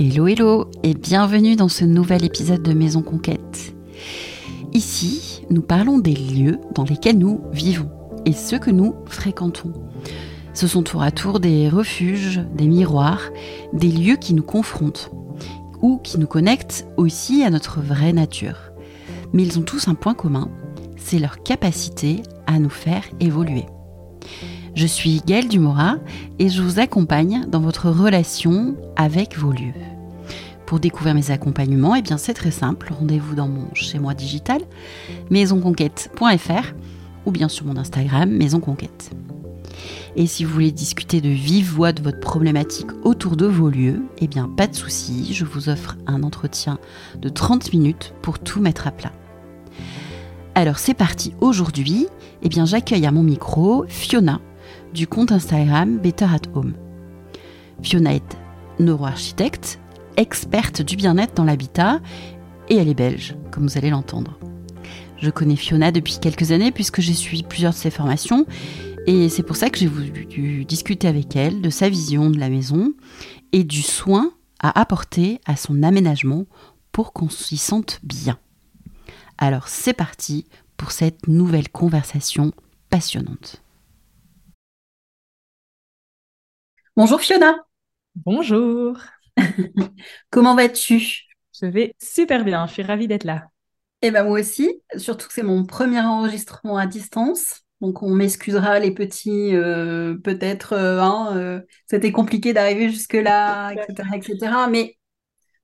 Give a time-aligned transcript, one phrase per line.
[0.00, 3.74] Hello hello et bienvenue dans ce nouvel épisode de Maison Conquête.
[4.72, 7.90] Ici, nous parlons des lieux dans lesquels nous vivons
[8.24, 9.72] et ceux que nous fréquentons.
[10.54, 13.30] Ce sont tour à tour des refuges, des miroirs,
[13.72, 15.10] des lieux qui nous confrontent
[15.82, 18.70] ou qui nous connectent aussi à notre vraie nature.
[19.32, 20.48] Mais ils ont tous un point commun,
[20.96, 23.66] c'est leur capacité à nous faire évoluer.
[24.78, 25.96] Je suis Gaëlle Dumora
[26.38, 29.74] et je vous accompagne dans votre relation avec vos lieux.
[30.66, 34.60] Pour découvrir mes accompagnements, eh bien c'est très simple, rendez-vous dans mon chez moi digital
[35.30, 36.74] maisonconquête.fr
[37.26, 39.10] ou bien sur mon Instagram Maison Conquête.
[40.14, 44.04] Et si vous voulez discuter de vive voix de votre problématique autour de vos lieux,
[44.18, 46.78] eh bien pas de souci, je vous offre un entretien
[47.20, 49.12] de 30 minutes pour tout mettre à plat.
[50.54, 52.06] Alors c'est parti, aujourd'hui,
[52.44, 54.40] eh bien j'accueille à mon micro Fiona
[54.92, 56.74] du compte Instagram Better at Home.
[57.82, 58.36] Fiona est
[58.78, 59.80] neuroarchitecte,
[60.16, 62.00] experte du bien-être dans l'habitat
[62.68, 64.38] et elle est belge, comme vous allez l'entendre.
[65.20, 68.46] Je connais Fiona depuis quelques années puisque j'ai suivi plusieurs de ses formations
[69.06, 72.48] et c'est pour ça que j'ai voulu discuter avec elle de sa vision de la
[72.48, 72.92] maison
[73.52, 76.46] et du soin à apporter à son aménagement
[76.92, 78.38] pour qu'on s'y sente bien.
[79.38, 80.46] Alors c'est parti
[80.76, 82.52] pour cette nouvelle conversation
[82.90, 83.62] passionnante.
[86.98, 87.54] Bonjour Fiona.
[88.16, 88.98] Bonjour.
[90.30, 90.98] Comment vas-tu?
[91.54, 93.46] Je vais super bien, je suis ravie d'être là.
[94.02, 97.62] Eh ben moi aussi, surtout que c'est mon premier enregistrement à distance.
[97.80, 104.16] Donc on m'excusera les petits, euh, peut-être, euh, hein, euh, c'était compliqué d'arriver jusque-là, etc.,
[104.16, 104.66] etc.
[104.68, 104.98] Mais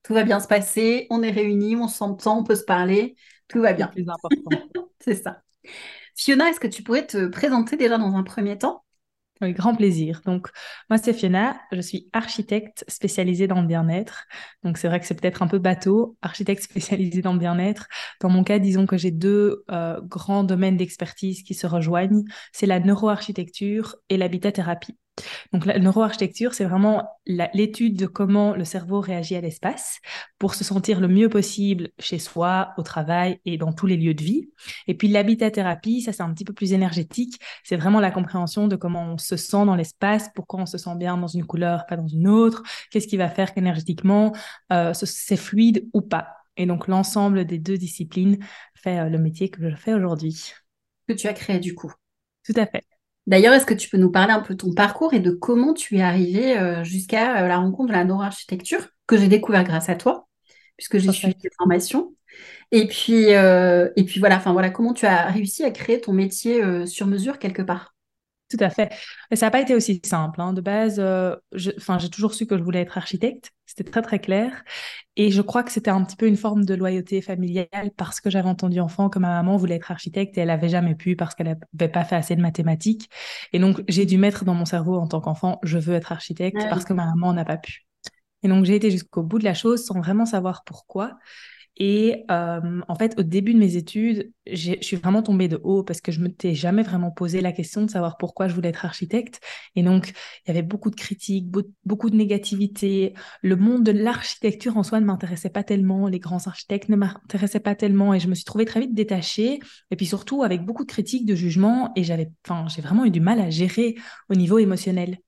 [0.04, 3.16] tout va bien se passer, on est réunis, on s'entend, on peut se parler,
[3.48, 3.90] tout va bien.
[3.96, 4.68] C'est important.
[5.00, 5.42] c'est ça.
[6.14, 8.83] Fiona, est-ce que tu pourrais te présenter déjà dans un premier temps?
[9.40, 10.20] Avec grand plaisir.
[10.24, 10.48] Donc,
[10.88, 14.24] moi, c'est Fiona, je suis architecte spécialisée dans le bien-être.
[14.62, 17.86] Donc, c'est vrai que c'est peut-être un peu bateau, architecte spécialisée dans le bien-être.
[18.20, 22.24] Dans mon cas, disons que j'ai deux euh, grands domaines d'expertise qui se rejoignent.
[22.52, 24.96] C'est la neuroarchitecture et l'habitat-thérapie.
[25.52, 30.00] Donc la neuroarchitecture, c'est vraiment l'étude de comment le cerveau réagit à l'espace
[30.38, 34.14] pour se sentir le mieux possible chez soi, au travail et dans tous les lieux
[34.14, 34.50] de vie.
[34.86, 38.76] Et puis l'habitat-thérapie, ça c'est un petit peu plus énergétique, c'est vraiment la compréhension de
[38.76, 41.96] comment on se sent dans l'espace, pourquoi on se sent bien dans une couleur, pas
[41.96, 44.32] dans une autre, qu'est-ce qui va faire qu'énergétiquement
[44.72, 46.28] euh, c'est fluide ou pas.
[46.56, 48.38] Et donc l'ensemble des deux disciplines
[48.74, 50.52] fait euh, le métier que je fais aujourd'hui.
[51.08, 51.92] Que tu as créé du coup.
[52.44, 52.84] Tout à fait.
[53.26, 55.72] D'ailleurs, est-ce que tu peux nous parler un peu de ton parcours et de comment
[55.72, 59.88] tu es arrivé euh, jusqu'à euh, la rencontre de la neuroarchitecture que j'ai découvert grâce
[59.88, 60.28] à toi,
[60.76, 62.14] puisque j'ai suivi tes formations.
[62.72, 66.12] Et puis, euh, et puis voilà, enfin voilà, comment tu as réussi à créer ton
[66.12, 67.93] métier sur mesure quelque part?
[68.50, 68.92] Tout à fait.
[69.30, 70.40] Mais ça n'a pas été aussi simple.
[70.40, 70.52] Hein.
[70.52, 73.50] De base, euh, j'ai toujours su que je voulais être architecte.
[73.66, 74.62] C'était très, très clair.
[75.16, 78.28] Et je crois que c'était un petit peu une forme de loyauté familiale parce que
[78.28, 81.34] j'avais entendu enfant que ma maman voulait être architecte et elle n'avait jamais pu parce
[81.34, 83.08] qu'elle n'avait pas fait assez de mathématiques.
[83.52, 86.58] Et donc, j'ai dû mettre dans mon cerveau en tant qu'enfant, je veux être architecte
[86.68, 87.86] parce que ma maman n'a pas pu.
[88.42, 91.16] Et donc, j'ai été jusqu'au bout de la chose sans vraiment savoir pourquoi.
[91.76, 95.82] Et euh, en fait, au début de mes études, je suis vraiment tombée de haut
[95.82, 98.68] parce que je ne m'étais jamais vraiment posé la question de savoir pourquoi je voulais
[98.68, 99.40] être architecte.
[99.74, 101.50] Et donc, il y avait beaucoup de critiques,
[101.84, 103.14] beaucoup de négativité.
[103.42, 106.06] Le monde de l'architecture en soi ne m'intéressait pas tellement.
[106.06, 108.14] Les grands architectes ne m'intéressaient pas tellement.
[108.14, 109.58] Et je me suis trouvée très vite détachée.
[109.90, 111.92] Et puis surtout, avec beaucoup de critiques, de jugements.
[111.96, 112.30] Et j'avais,
[112.68, 113.96] j'ai vraiment eu du mal à gérer
[114.28, 115.18] au niveau émotionnel.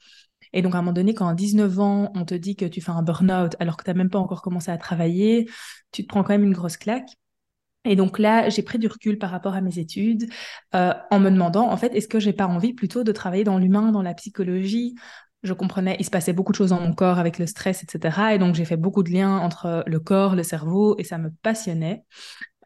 [0.53, 2.81] Et donc, à un moment donné, quand à 19 ans, on te dit que tu
[2.81, 5.49] fais un burn-out alors que tu n'as même pas encore commencé à travailler,
[5.93, 7.09] tu te prends quand même une grosse claque.
[7.85, 10.29] Et donc là, j'ai pris du recul par rapport à mes études
[10.75, 13.59] euh, en me demandant, en fait, est-ce que j'ai pas envie plutôt de travailler dans
[13.59, 14.97] l'humain, dans la psychologie?
[15.45, 18.35] Je comprenais, il se passait beaucoup de choses dans mon corps avec le stress, etc.
[18.35, 21.31] Et donc, j'ai fait beaucoup de liens entre le corps, le cerveau, et ça me
[21.43, 22.05] passionnait.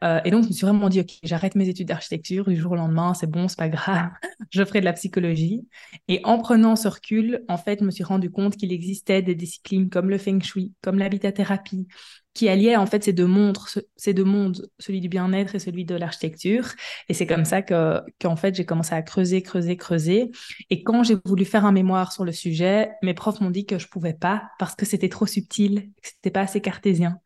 [0.03, 2.71] Euh, et donc, je me suis vraiment dit, OK, j'arrête mes études d'architecture du jour
[2.71, 4.09] au lendemain, c'est bon, c'est pas grave,
[4.49, 5.67] je ferai de la psychologie.
[6.07, 9.35] Et en prenant ce recul, en fait, je me suis rendu compte qu'il existait des
[9.35, 11.87] disciplines comme le feng shui, comme l'habitat-thérapie,
[12.33, 13.57] qui alliait en fait ces deux mondes,
[13.95, 16.67] ces deux mondes, celui du bien-être et celui de l'architecture.
[17.09, 20.31] Et c'est comme ça que qu'en fait j'ai commencé à creuser, creuser, creuser.
[20.69, 23.77] Et quand j'ai voulu faire un mémoire sur le sujet, mes profs m'ont dit que
[23.77, 27.19] je pouvais pas parce que c'était trop subtil, que c'était pas assez cartésien.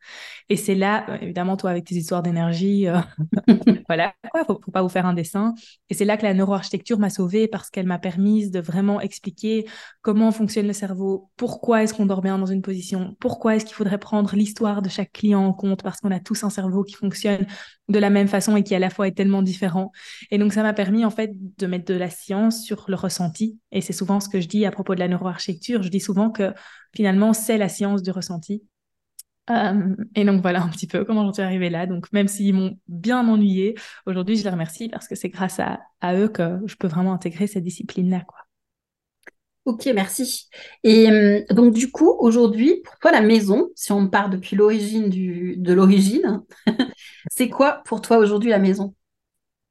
[0.48, 2.98] Et c'est là, euh, évidemment, toi avec tes histoires d'énergie, euh,
[3.88, 5.54] voilà, quoi, faut, faut pas vous faire un dessin.
[5.90, 9.66] Et c'est là que la neuroarchitecture m'a sauvée parce qu'elle m'a permis de vraiment expliquer
[10.02, 13.74] comment fonctionne le cerveau, pourquoi est-ce qu'on dort bien dans une position, pourquoi est-ce qu'il
[13.74, 16.94] faudrait prendre l'histoire de chaque client en compte parce qu'on a tous un cerveau qui
[16.94, 17.46] fonctionne
[17.88, 19.92] de la même façon et qui à la fois est tellement différent.
[20.30, 23.58] Et donc ça m'a permis en fait de mettre de la science sur le ressenti.
[23.72, 25.82] Et c'est souvent ce que je dis à propos de la neuroarchitecture.
[25.82, 26.52] Je dis souvent que
[26.94, 28.62] finalement c'est la science du ressenti.
[30.16, 31.86] et donc voilà un petit peu comment j'en suis arrivée là.
[31.86, 33.74] Donc même s'ils m'ont bien ennuyée,
[34.06, 37.12] aujourd'hui je les remercie parce que c'est grâce à, à, eux que je peux vraiment
[37.12, 38.22] intégrer cette discipline-là.
[38.26, 38.45] Quoi.
[39.66, 40.48] Ok, merci.
[40.84, 45.08] Et euh, donc du coup, aujourd'hui, pour toi, la maison, si on part depuis l'origine
[45.10, 46.42] de l'origine,
[47.32, 48.94] c'est quoi pour toi aujourd'hui la maison?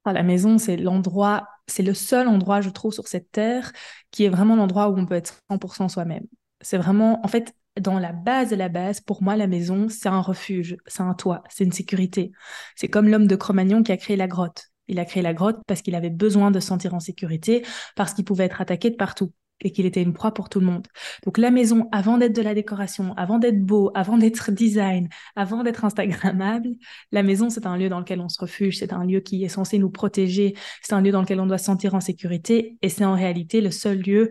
[0.04, 3.72] Ah, La maison, c'est l'endroit, c'est le seul endroit, je trouve, sur cette terre
[4.10, 6.26] qui est vraiment l'endroit où on peut être 100% soi-même.
[6.60, 10.10] C'est vraiment, en fait, dans la base de la base, pour moi, la maison, c'est
[10.10, 12.32] un refuge, c'est un toit, c'est une sécurité.
[12.76, 14.66] C'est comme l'homme de Cro-Magnon qui a créé la grotte.
[14.88, 17.64] Il a créé la grotte parce qu'il avait besoin de se sentir en sécurité,
[17.96, 20.66] parce qu'il pouvait être attaqué de partout et qu'il était une proie pour tout le
[20.66, 20.86] monde.
[21.24, 25.62] Donc la maison, avant d'être de la décoration, avant d'être beau, avant d'être design, avant
[25.62, 26.70] d'être instagrammable,
[27.12, 29.48] la maison, c'est un lieu dans lequel on se refuge, c'est un lieu qui est
[29.48, 32.88] censé nous protéger, c'est un lieu dans lequel on doit se sentir en sécurité, et
[32.88, 34.30] c'est en réalité le seul lieu,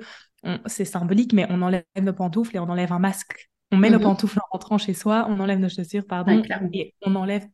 [0.66, 3.50] c'est symbolique, mais on enlève nos pantoufles et on enlève un masque.
[3.72, 4.04] On met nos mhm.
[4.04, 6.42] pantoufles en rentrant chez soi, on enlève nos chaussures, pardon,
[6.74, 7.48] et on enlève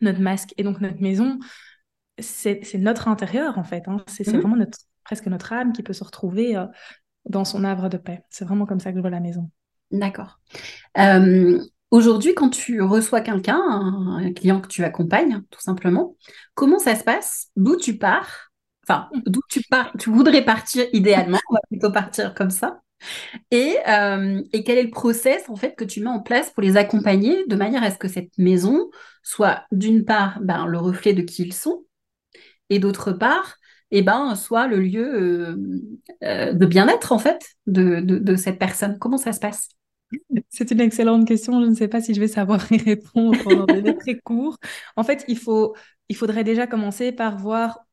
[0.00, 0.54] notre masque.
[0.56, 1.38] Et donc notre maison,
[2.18, 3.88] c'est notre intérieur en fait.
[3.88, 4.02] Hein.
[4.06, 4.40] C'est mhm.
[4.40, 6.66] vraiment notre, presque notre âme qui peut se retrouver euh,
[7.28, 8.22] dans son havre de paix.
[8.30, 9.50] C'est vraiment comme ça que je vois la maison.
[9.90, 10.38] D'accord.
[10.98, 16.16] Euh, aujourd'hui, quand tu reçois quelqu'un, un client que tu accompagnes, tout simplement,
[16.54, 17.48] comment ça se passe?
[17.56, 18.50] D'où tu pars?
[18.84, 19.92] Enfin, d'où tu pars?
[19.98, 22.80] Tu voudrais partir idéalement, on va plutôt partir comme ça.
[23.50, 26.62] Et, euh, et, quel est le process en fait que tu mets en place pour
[26.62, 28.90] les accompagner de manière à ce que cette maison
[29.22, 31.84] soit d'une part ben, le reflet de qui ils sont
[32.70, 33.56] et d'autre part
[33.90, 35.56] eh ben, soit le lieu euh,
[36.24, 39.68] euh, de bien-être, en fait, de, de, cette personne Comment ça se passe?
[40.48, 41.62] C'est une excellente question.
[41.62, 44.58] Je ne sais pas si je vais savoir y répondre pendant des très court.
[44.96, 45.74] En fait, il, faut,
[46.08, 47.85] il faudrait déjà commencer par voir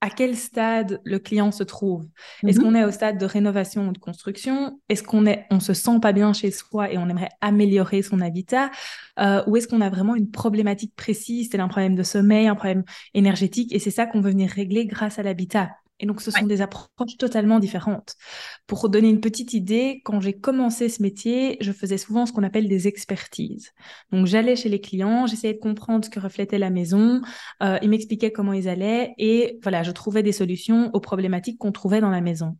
[0.00, 2.06] à quel stade le client se trouve?
[2.46, 2.64] Est-ce mhm.
[2.64, 4.80] qu'on est au stade de rénovation ou de construction?
[4.88, 8.20] Est-ce qu'on est, on se sent pas bien chez soi et on aimerait améliorer son
[8.20, 8.70] habitat?
[9.18, 12.54] Euh, Ou est-ce qu'on a vraiment une problématique précise, c'est un problème de sommeil, un
[12.54, 15.70] problème énergétique, et c'est ça qu'on veut venir régler grâce à l'habitat
[16.00, 18.16] et donc, ce sont des approches totalement différentes.
[18.66, 22.42] Pour donner une petite idée, quand j'ai commencé ce métier, je faisais souvent ce qu'on
[22.42, 23.72] appelle des expertises.
[24.10, 27.20] Donc, j'allais chez les clients, j'essayais de comprendre ce que reflétait la maison,
[27.62, 31.72] euh, ils m'expliquaient comment ils allaient, et voilà, je trouvais des solutions aux problématiques qu'on
[31.72, 32.56] trouvait dans la maison.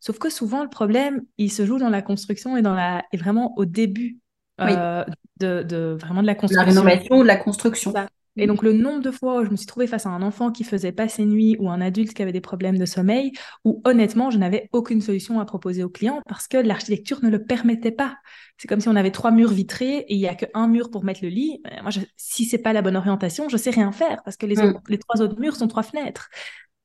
[0.00, 3.16] Sauf que souvent, le problème, il se joue dans la construction et, dans la, et
[3.16, 4.18] vraiment au début
[4.60, 5.04] euh,
[5.38, 6.74] de, de, vraiment de la construction.
[6.74, 7.94] La rénovation ou de la construction.
[8.36, 10.50] Et donc, le nombre de fois où je me suis trouvée face à un enfant
[10.50, 13.32] qui faisait pas ses nuits ou un adulte qui avait des problèmes de sommeil,
[13.64, 17.44] où honnêtement, je n'avais aucune solution à proposer au client parce que l'architecture ne le
[17.44, 18.16] permettait pas.
[18.56, 21.04] C'est comme si on avait trois murs vitrés et il y a qu'un mur pour
[21.04, 21.60] mettre le lit.
[21.66, 24.46] Euh, moi, je, si c'est pas la bonne orientation, je sais rien faire parce que
[24.46, 24.80] les, mm.
[24.88, 26.30] les trois autres murs sont trois fenêtres.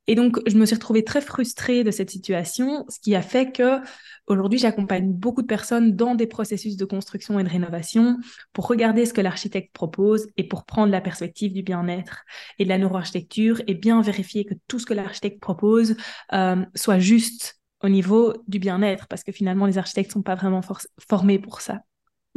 [0.08, 3.52] Et donc, je me suis retrouvée très frustrée de cette situation, ce qui a fait
[3.52, 3.80] que
[4.28, 8.18] aujourd'hui, j'accompagne beaucoup de personnes dans des processus de construction et de rénovation
[8.54, 12.24] pour regarder ce que l'architecte propose et pour prendre la perspective du bien-être
[12.58, 15.96] et de la neuroarchitecture et bien vérifier que tout ce que l'architecte propose
[16.34, 20.36] euh, soit juste au niveau du bien-être, parce que finalement, les architectes ne sont pas
[20.36, 20.62] vraiment
[20.98, 21.82] formés pour ça.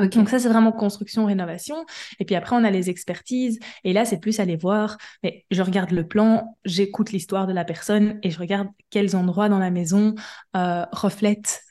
[0.08, 1.84] Donc ça, c'est vraiment construction, rénovation.
[2.18, 3.58] Et puis après, on a les expertises.
[3.84, 7.64] Et là, c'est plus aller voir, mais je regarde le plan, j'écoute l'histoire de la
[7.64, 10.14] personne et je regarde quels endroits dans la maison
[10.56, 11.62] euh, reflètent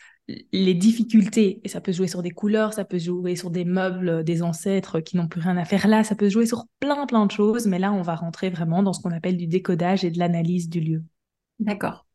[0.51, 1.61] les difficultés.
[1.63, 4.99] Et ça peut jouer sur des couleurs, ça peut jouer sur des meubles des ancêtres
[4.99, 7.67] qui n'ont plus rien à faire là, ça peut jouer sur plein, plein de choses.
[7.67, 10.69] Mais là, on va rentrer vraiment dans ce qu'on appelle du décodage et de l'analyse
[10.69, 11.03] du lieu.
[11.59, 12.05] D'accord.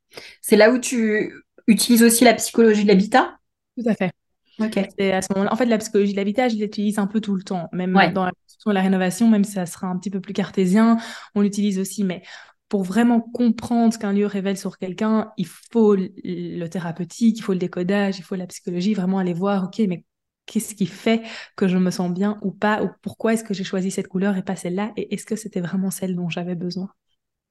[0.40, 1.32] C'est là où tu
[1.66, 3.38] utilises aussi la psychologie de l'habitat?
[3.76, 4.12] Tout à fait.
[4.60, 7.68] À ce En fait, la psychologie de l'habitat, je l'utilise un peu tout le temps,
[7.72, 8.32] même dans la
[8.72, 10.96] la rénovation, même si ça sera un petit peu plus cartésien,
[11.34, 12.02] on l'utilise aussi.
[12.02, 12.22] Mais
[12.68, 17.52] pour vraiment comprendre ce qu'un lieu révèle sur quelqu'un, il faut le thérapeutique, il faut
[17.52, 20.04] le décodage, il faut la psychologie, vraiment aller voir, ok, mais
[20.46, 21.22] qu'est-ce qui fait
[21.56, 24.36] que je me sens bien ou pas, ou pourquoi est-ce que j'ai choisi cette couleur
[24.36, 26.90] et pas celle-là, et est-ce que c'était vraiment celle dont j'avais besoin?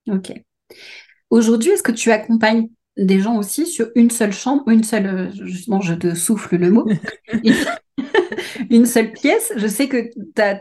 [0.08, 0.32] Ok.
[1.30, 5.30] Aujourd'hui, est-ce que tu accompagnes des gens aussi sur une seule chambre, une seule, euh,
[5.32, 6.86] justement, je te souffle le mot,
[8.70, 9.52] une seule pièce.
[9.56, 10.10] Je sais que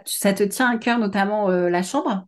[0.06, 2.28] ça te tient à cœur, notamment euh, la chambre.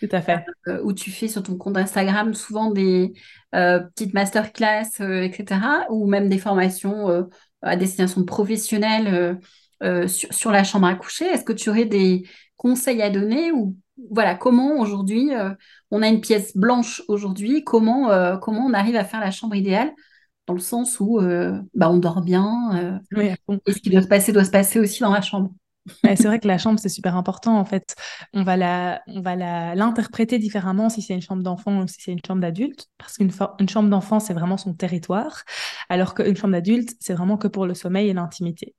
[0.00, 0.44] Tout à fait.
[0.68, 3.12] Euh, où tu fais sur ton compte Instagram souvent des
[3.52, 5.60] petites masterclass, etc.
[5.90, 7.28] Ou même des formations
[7.62, 9.38] à destination professionnelle
[9.82, 11.26] sur, sur, la chambre à coucher.
[11.26, 12.22] Est-ce que tu aurais des
[12.56, 13.76] conseils à donner ou
[14.10, 15.30] voilà, comment aujourd'hui,
[15.90, 19.54] on a une pièce blanche aujourd'hui, comment, euh, comment on arrive à faire la chambre
[19.54, 19.92] idéale,
[20.46, 23.34] dans le sens où euh, bah, on dort bien, et
[23.72, 25.50] ce qui doit se passer doit se passer aussi dans la chambre.
[26.04, 27.58] c'est vrai que la chambre, c'est super important.
[27.58, 27.94] En fait,
[28.32, 32.12] on va la, on va l'interpréter différemment si c'est une chambre d'enfant ou si c'est
[32.12, 35.42] une chambre d'adulte, parce qu'une une chambre d'enfant, c'est vraiment son territoire,
[35.88, 38.74] alors qu'une chambre d'adulte, c'est vraiment que pour le sommeil et l'intimité.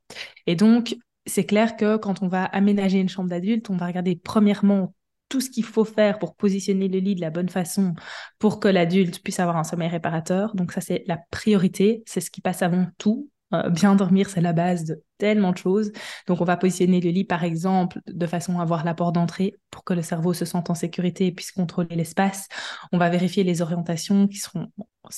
[0.46, 4.16] Et donc, c'est clair que quand on va aménager une chambre d'adulte, on va regarder
[4.16, 4.94] premièrement
[5.32, 7.94] tout ce qu'il faut faire pour positionner le lit de la bonne façon
[8.38, 10.54] pour que l'adulte puisse avoir un sommeil réparateur.
[10.54, 13.30] Donc ça, c'est la priorité, c'est ce qui passe avant tout.
[13.54, 15.92] Euh, bien dormir, c'est la base de tellement de choses.
[16.26, 19.54] Donc, on va positionner le lit, par exemple, de façon à avoir la porte d'entrée
[19.70, 22.48] pour que le cerveau se sente en sécurité et puisse contrôler l'espace.
[22.92, 24.68] On va vérifier les orientations qui seront...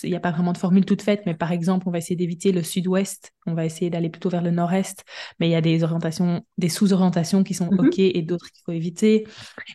[0.03, 2.17] Il n'y a pas vraiment de formule toute faite, mais par exemple, on va essayer
[2.17, 3.33] d'éviter le sud-ouest.
[3.47, 5.05] On va essayer d'aller plutôt vers le nord-est,
[5.39, 7.81] mais il y a des orientations, des sous-orientations qui sont mhm.
[7.81, 9.27] OK et d'autres qu'il faut éviter.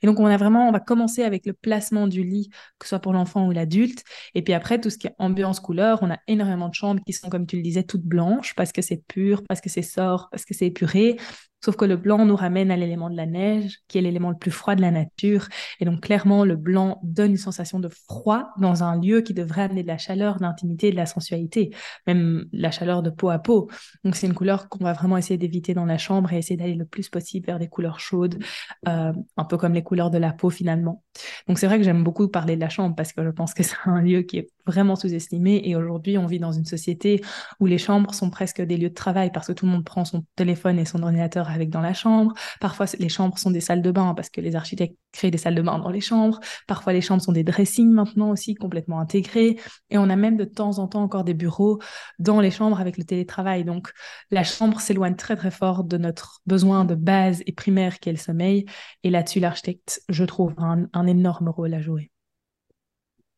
[0.02, 2.50] Et donc, on a vraiment, on va commencer avec le placement du lit,
[2.80, 4.04] que ce soit pour l'enfant ou l'adulte.
[4.34, 7.14] Et puis après, tout ce qui est ambiance couleur, on a énormément de chambres qui
[7.14, 10.19] sont, comme tu le disais, toutes blanches parce que c'est pur, parce que c'est sort,
[10.32, 11.18] parce que c'est épuré.
[11.64, 14.38] Sauf que le blanc nous ramène à l'élément de la neige, qui est l'élément le
[14.38, 15.48] plus froid de la nature.
[15.80, 19.64] Et donc, clairement, le blanc donne une sensation de froid dans un lieu qui devrait
[19.64, 21.72] amener de la chaleur, de l'intimité, de la sensualité,
[22.08, 23.70] même la chaleur de peau à peau.
[24.06, 26.76] Donc, c'est une couleur qu'on va vraiment essayer d'éviter dans la chambre et essayer d'aller
[26.76, 28.42] le plus possible vers des couleurs chaudes,
[28.88, 31.04] euh, un peu comme les couleurs de la peau finalement.
[31.48, 33.64] Donc, c'est vrai que j'aime beaucoup parler de la chambre parce que je pense que
[33.64, 35.62] c'est un lieu qui est vraiment sous-estimé.
[35.66, 37.22] Et aujourd'hui, on vit dans une société
[37.60, 40.06] où les chambres sont presque des lieux de travail parce que tout le monde prend
[40.06, 42.34] son téléphone et son ordinateur avec dans la chambre.
[42.60, 45.56] Parfois, les chambres sont des salles de bain parce que les architectes créent des salles
[45.56, 46.40] de bain dans les chambres.
[46.68, 49.60] Parfois, les chambres sont des dressings maintenant aussi complètement intégrés.
[49.90, 51.80] Et on a même de temps en temps encore des bureaux
[52.20, 53.64] dans les chambres avec le télétravail.
[53.64, 53.92] Donc,
[54.32, 58.14] la chambre s'éloigne très très fort de notre besoin de base et primaire qui est
[58.14, 58.66] le sommeil.
[59.04, 62.12] Et là-dessus, l'architecte, je trouve, un, un énorme rôle à jouer.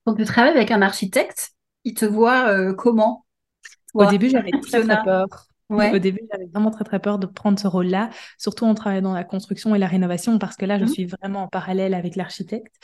[0.06, 1.52] Quand tu travailles avec un architecte,
[1.84, 3.26] il te voit euh, comment?
[3.94, 5.28] Au début, j'avais très, très peur.
[5.72, 9.14] Au début, j'avais vraiment très très peur de prendre ce rôle-là, surtout en travaillant dans
[9.14, 10.88] la construction et la rénovation, parce que là, je mmh.
[10.88, 12.76] suis vraiment en parallèle avec l'architecte.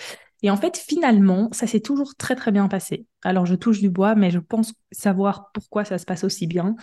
[0.43, 3.05] Et en fait, finalement, ça s'est toujours très très bien passé.
[3.23, 6.75] Alors, je touche du bois, mais je pense savoir pourquoi ça se passe aussi bien.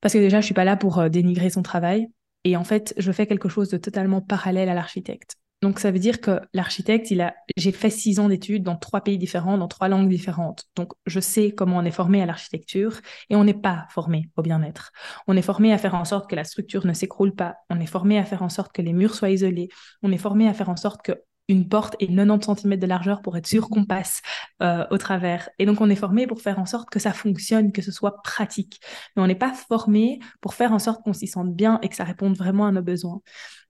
[0.00, 2.08] Parce que déjà, je suis pas là pour euh, dénigrer son travail.
[2.44, 5.36] Et en fait, je fais quelque chose de totalement parallèle à l'architecte.
[5.62, 9.00] Donc, ça veut dire que l'architecte, il a, j'ai fait six ans d'études dans trois
[9.00, 10.64] pays différents, dans trois langues différentes.
[10.74, 13.00] Donc, je sais comment on est formé à l'architecture
[13.30, 14.90] et on n'est pas formé au bien-être.
[15.28, 17.54] On est formé à faire en sorte que la structure ne s'écroule pas.
[17.70, 19.68] On est formé à faire en sorte que les murs soient isolés.
[20.02, 21.12] On est formé à faire en sorte que
[21.48, 24.22] une porte et 90 cm de largeur pour être sûr qu'on passe
[24.62, 25.48] euh, au travers.
[25.58, 28.22] Et donc, on est formé pour faire en sorte que ça fonctionne, que ce soit
[28.22, 28.80] pratique.
[29.16, 31.96] Mais on n'est pas formé pour faire en sorte qu'on s'y sente bien et que
[31.96, 33.20] ça réponde vraiment à nos besoins.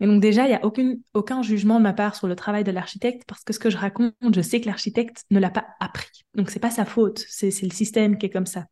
[0.00, 2.64] Et donc, déjà, il n'y a aucune, aucun jugement de ma part sur le travail
[2.64, 5.66] de l'architecte parce que ce que je raconte, je sais que l'architecte ne l'a pas
[5.80, 6.24] appris.
[6.34, 8.66] Donc, c'est pas sa faute, c'est le système qui est comme ça.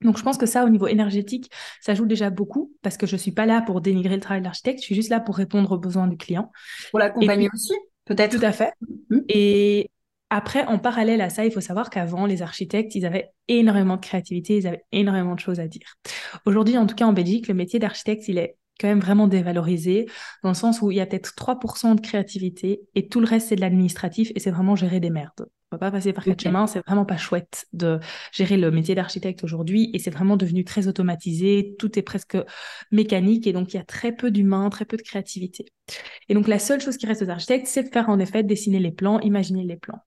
[0.00, 3.14] Donc, je pense que ça, au niveau énergétique, ça joue déjà beaucoup parce que je
[3.14, 5.36] ne suis pas là pour dénigrer le travail de l'architecte, je suis juste là pour
[5.36, 6.52] répondre aux besoins du client.
[6.90, 7.72] Pour l'accompagner aussi?
[8.04, 8.38] Peut-être.
[8.38, 8.72] Tout à fait.
[9.10, 9.18] Mmh.
[9.28, 9.90] Et
[10.30, 14.00] après, en parallèle à ça, il faut savoir qu'avant, les architectes, ils avaient énormément de
[14.00, 15.94] créativité, ils avaient énormément de choses à dire.
[16.46, 20.06] Aujourd'hui, en tout cas en Belgique, le métier d'architecte, il est quand même vraiment dévalorisé,
[20.42, 23.48] dans le sens où il y a peut-être 3% de créativité et tout le reste,
[23.48, 25.46] c'est de l'administratif et c'est vraiment gérer des merdes.
[25.70, 27.98] On va pas passer par quatre chemins, c'est vraiment pas chouette de
[28.32, 32.38] gérer le métier d'architecte aujourd'hui et c'est vraiment devenu très automatisé, tout est presque
[32.92, 35.66] mécanique et donc il y a très peu d'humains, très peu de créativité.
[36.28, 38.78] Et donc la seule chose qui reste aux architectes, c'est de faire en effet dessiner
[38.78, 39.98] les plans, imaginer les plans.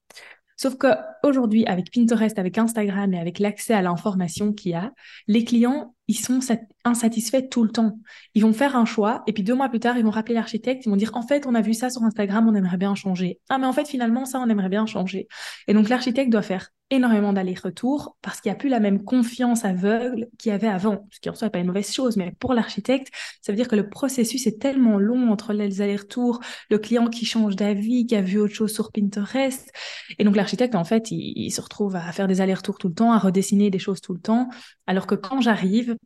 [0.55, 4.91] Sauf qu'aujourd'hui, avec Pinterest, avec Instagram et avec l'accès à l'information qu'il y a,
[5.27, 6.39] les clients, ils sont
[6.85, 7.99] insatisfaits tout le temps.
[8.33, 10.85] Ils vont faire un choix et puis deux mois plus tard, ils vont rappeler l'architecte,
[10.85, 13.39] ils vont dire en fait, on a vu ça sur Instagram, on aimerait bien changer.
[13.49, 15.27] Ah mais en fait, finalement, ça, on aimerait bien changer.
[15.67, 19.65] Et donc l'architecte doit faire énormément d'allers-retours parce qu'il n'y a plus la même confiance
[19.65, 22.33] aveugle qu'il y avait avant, ce qui en soi n'est pas une mauvaise chose, mais
[22.39, 23.09] pour l'architecte,
[23.41, 27.25] ça veut dire que le processus est tellement long entre les allers-retours, le client qui
[27.25, 29.69] change d'avis, qui a vu autre chose sur Pinterest.
[30.17, 33.11] Et donc l'architecte, en fait, il se retrouve à faire des allers-retours tout le temps,
[33.11, 34.47] à redessiner des choses tout le temps,
[34.85, 35.96] alors que quand j'arrive,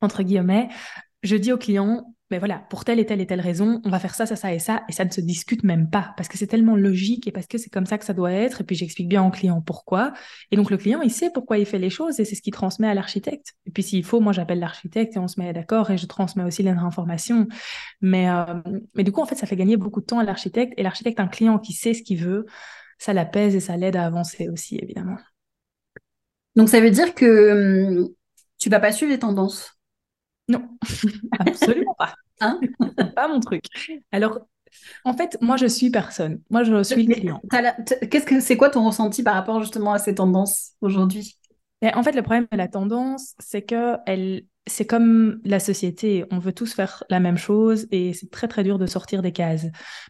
[0.00, 0.68] entre guillemets,
[1.22, 3.98] je dis au client, mais voilà, pour telle et telle et telle raison, on va
[3.98, 6.36] faire ça, ça, ça et ça, et ça ne se discute même pas, parce que
[6.36, 8.76] c'est tellement logique et parce que c'est comme ça que ça doit être, et puis
[8.76, 10.12] j'explique bien au client pourquoi,
[10.50, 12.52] et donc le client, il sait pourquoi il fait les choses, et c'est ce qu'il
[12.52, 13.54] transmet à l'architecte.
[13.64, 16.44] Et puis s'il faut, moi j'appelle l'architecte et on se met d'accord, et je transmets
[16.44, 17.48] aussi les informations.
[18.02, 18.44] Mais, euh,
[18.94, 21.20] mais du coup, en fait, ça fait gagner beaucoup de temps à l'architecte, et l'architecte,
[21.20, 22.44] un client qui sait ce qu'il veut,
[22.98, 25.16] ça l'apaise et ça l'aide à avancer aussi, évidemment.
[26.56, 28.08] Donc ça veut dire que hum,
[28.58, 29.77] tu vas pas suivre les tendances
[30.48, 30.68] non,
[31.38, 32.14] absolument pas.
[32.40, 32.60] Hein?
[33.14, 33.64] Pas mon truc.
[34.12, 34.40] Alors,
[35.04, 36.40] en fait, moi, je suis personne.
[36.50, 37.42] Moi, je suis le client.
[38.10, 41.36] Qu'est-ce que c'est quoi ton ressenti par rapport justement à ces tendances aujourd'hui?
[41.82, 46.24] En fait, le problème de la tendance, c'est que elle, c'est comme la société.
[46.30, 49.32] On veut tous faire la même chose et c'est très très dur de sortir des
[49.32, 49.66] cases.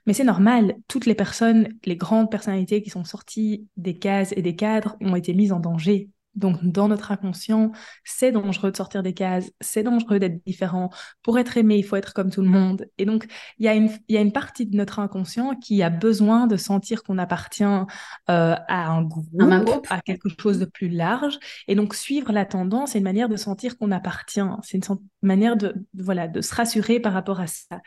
[0.07, 0.77] Mais c'est normal.
[0.89, 5.15] Toutes les personnes, les grandes personnalités qui sont sorties des cases et des cadres ont
[5.15, 7.73] été mises en danger Donc, dans notre inconscient,
[8.05, 10.91] c'est dangereux de sortir des cases, c'est dangereux d'être différent.
[11.23, 12.87] Pour être aimé, il faut être comme tout le monde.
[12.97, 13.27] Et donc,
[13.59, 16.57] il y, a une, y a une partie de notre inconscient qui a besoin de
[16.57, 17.85] sentir qu'on appartient euh,
[18.27, 21.39] à un groupe, à quelque chose de plus large.
[21.67, 24.41] Et donc, suivre la tendance, c'est une manière de sentir qu'on appartient.
[24.63, 27.81] C'est une manière de, voilà, de se rassurer par rapport à ça.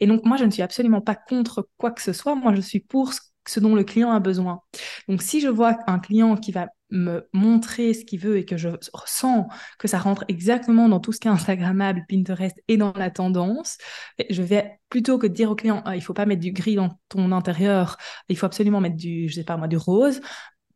[0.00, 2.36] Et donc, moi, je ne suis absolument pas contre quoi que ce soit.
[2.36, 3.20] Moi, je suis pour ce
[3.60, 4.60] dont le client a besoin.
[5.08, 8.56] Donc, si je vois un client qui va me montrer ce qu'il veut et que
[8.56, 9.48] je ressens
[9.78, 13.78] que ça rentre exactement dans tout ce qui est Instagrammable, Pinterest et dans la tendance,
[14.30, 16.76] je vais plutôt que de dire au client ah, il faut pas mettre du gris
[16.76, 17.96] dans ton intérieur,
[18.28, 20.20] il faut absolument mettre du je sais pas moi du rose,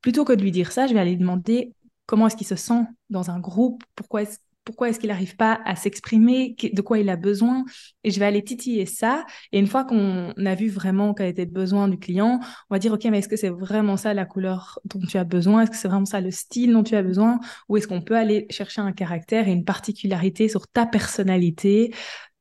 [0.00, 1.74] plutôt que de lui dire ça, je vais aller lui demander
[2.06, 4.38] comment est-ce qu'il se sent dans un groupe, pourquoi est-ce
[4.70, 7.64] pourquoi est-ce qu'il n'arrive pas à s'exprimer, de quoi il a besoin.
[8.04, 9.26] Et je vais aller titiller ça.
[9.50, 12.38] Et une fois qu'on a vu vraiment quel était le besoin du client,
[12.70, 15.24] on va dire, OK, mais est-ce que c'est vraiment ça la couleur dont tu as
[15.24, 15.62] besoin?
[15.62, 17.40] Est-ce que c'est vraiment ça le style dont tu as besoin?
[17.68, 21.92] Ou est-ce qu'on peut aller chercher un caractère et une particularité sur ta personnalité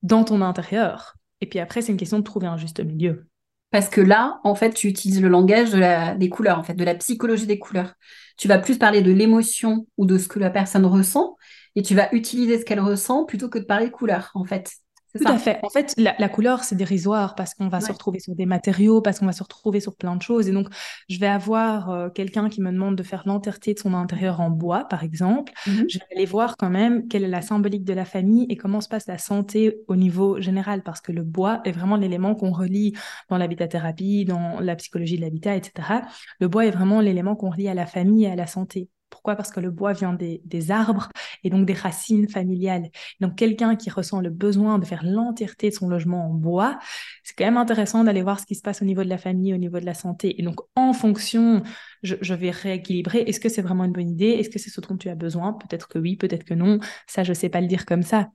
[0.03, 1.15] dans ton intérieur?
[1.41, 3.25] Et puis après, c'est une question de trouver un juste milieu.
[3.71, 5.71] Parce que là, en fait, tu utilises le langage
[6.17, 7.93] des couleurs, en fait, de la psychologie des couleurs.
[8.35, 11.35] Tu vas plus parler de l'émotion ou de ce que la personne ressent,
[11.79, 14.69] et tu vas utiliser ce qu'elle ressent plutôt que de parler couleur, en fait.
[15.17, 15.59] Tout à fait.
[15.63, 19.19] En fait, la, couleur, c'est dérisoire parce qu'on va se retrouver sur des matériaux, parce
[19.19, 20.49] qu'on va se retrouver sur plein de choses.
[20.49, 20.67] Et donc,
[21.07, 24.49] je vais avoir euh, quelqu'un qui me demande de faire l'entièreté de son intérieur en
[24.49, 25.53] bois, par exemple.
[25.67, 25.85] Mhm.
[25.87, 28.81] Je vais aller voir quand même quelle est la symbolique de la famille et comment
[28.81, 32.51] se passe la santé au niveau général, parce que le bois est vraiment l'élément qu'on
[32.51, 32.93] relie
[33.29, 36.01] dans l'habitat-thérapie, dans la psychologie de l'habitat, etc.
[36.41, 38.89] Le bois est vraiment l'élément qu'on relie à la famille et à la santé.
[39.09, 39.35] Pourquoi?
[39.35, 41.09] Parce que le bois vient des, arbres
[41.43, 42.89] et donc des racines familiales.
[43.19, 46.77] Donc quelqu'un qui ressent le besoin de faire l'entièreté de son logement en bois,
[47.23, 49.53] c'est quand même intéressant d'aller voir ce qui se passe au niveau de la famille,
[49.53, 50.39] au niveau de la santé.
[50.39, 51.63] Et donc en fonction,
[52.03, 53.19] je, je vais rééquilibrer.
[53.21, 54.29] Est-ce que c'est vraiment une bonne idée?
[54.29, 55.53] Est-ce que c'est ce dont tu as besoin?
[55.53, 56.79] Peut-être que oui, peut-être que non.
[57.07, 58.29] Ça, je ne sais pas le dire comme ça.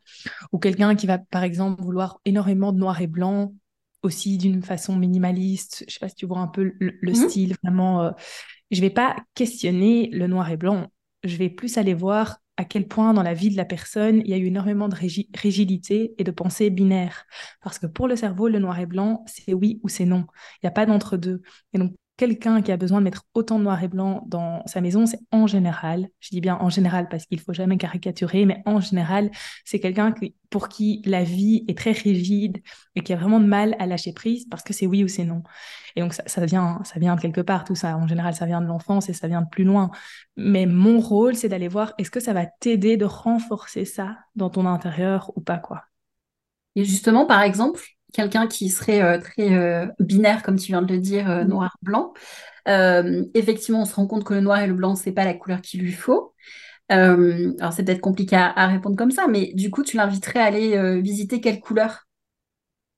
[0.52, 3.52] Ou quelqu'un qui va, par exemple, vouloir énormément de noir et blanc
[4.04, 5.78] aussi d'une façon minimaliste.
[5.80, 8.02] Je ne sais pas si tu vois un peu le, mmh style vraiment.
[8.02, 8.10] Euh,
[8.74, 10.88] je vais pas questionner le noir et blanc.
[11.22, 14.28] Je vais plus aller voir à quel point dans la vie de la personne, il
[14.28, 17.24] y a eu énormément de rigidité et de pensée binaire.
[17.62, 20.26] Parce que pour le cerveau, le noir et blanc, c'est oui ou c'est non.
[20.62, 21.42] Il n'y a pas d'entre-deux.
[21.72, 21.78] Et
[22.16, 25.18] quelqu'un qui a besoin de mettre autant de noir et blanc dans sa maison, c'est
[25.32, 29.30] en général, je dis bien en général parce qu'il faut jamais caricaturer, mais en général,
[29.64, 30.14] c'est quelqu'un
[30.50, 32.62] pour qui la vie est très rigide
[32.94, 35.24] et qui a vraiment de mal à lâcher prise parce que c'est oui ou c'est
[35.24, 35.42] non.
[35.96, 37.96] Et donc ça, vient, ça vient de quelque part, tout ça.
[37.96, 39.90] En général, ça vient de l'enfance et ça vient de plus loin.
[40.36, 44.50] Mais mon rôle, c'est d'aller voir est-ce que ça va t'aider de renforcer ça dans
[44.50, 45.84] ton intérieur ou pas quoi?
[46.76, 47.80] Et justement, par exemple,
[48.14, 51.48] quelqu'un qui serait euh, très euh, binaire, comme tu viens de le dire, euh, mm.
[51.48, 52.14] noir-blanc.
[53.34, 55.60] effectivement, on se rend compte que le noir et le blanc, c'est pas la couleur
[55.60, 56.32] qu'il lui faut.
[56.88, 61.00] alors, c'est peut-être compliqué à, répondre comme ça, mais du coup, tu l'inviterais à aller
[61.02, 62.06] visiter quelle couleur?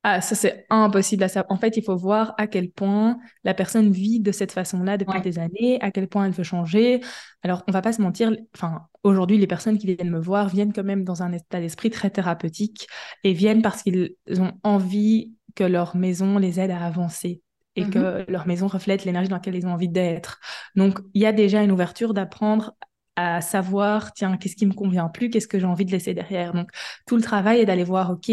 [0.09, 1.51] Ah, ça, c'est impossible à savoir.
[1.51, 5.21] En fait, il faut voir à quel point la personne vit de cette façon-là depuis
[5.21, 7.01] des années, à quel point elle veut changer.
[7.42, 10.73] Alors, on va pas se mentir, enfin, aujourd'hui, les personnes qui viennent me voir viennent
[10.73, 12.87] quand même dans un état d'esprit très thérapeutique
[13.25, 17.42] et viennent parce qu'ils ont envie que leur maison les aide à avancer
[17.75, 18.31] et que mm-hmm.
[18.31, 20.38] leur maison reflète l'énergie dans laquelle ils ont envie d'être.
[20.77, 22.77] Donc, il y a déjà une ouverture d'apprendre
[23.16, 26.53] à savoir, tiens, qu'est-ce qui me convient plus, qu'est-ce que j'ai envie de laisser derrière.
[26.53, 26.71] Donc,
[27.09, 28.31] tout le travail est d'aller voir, OK,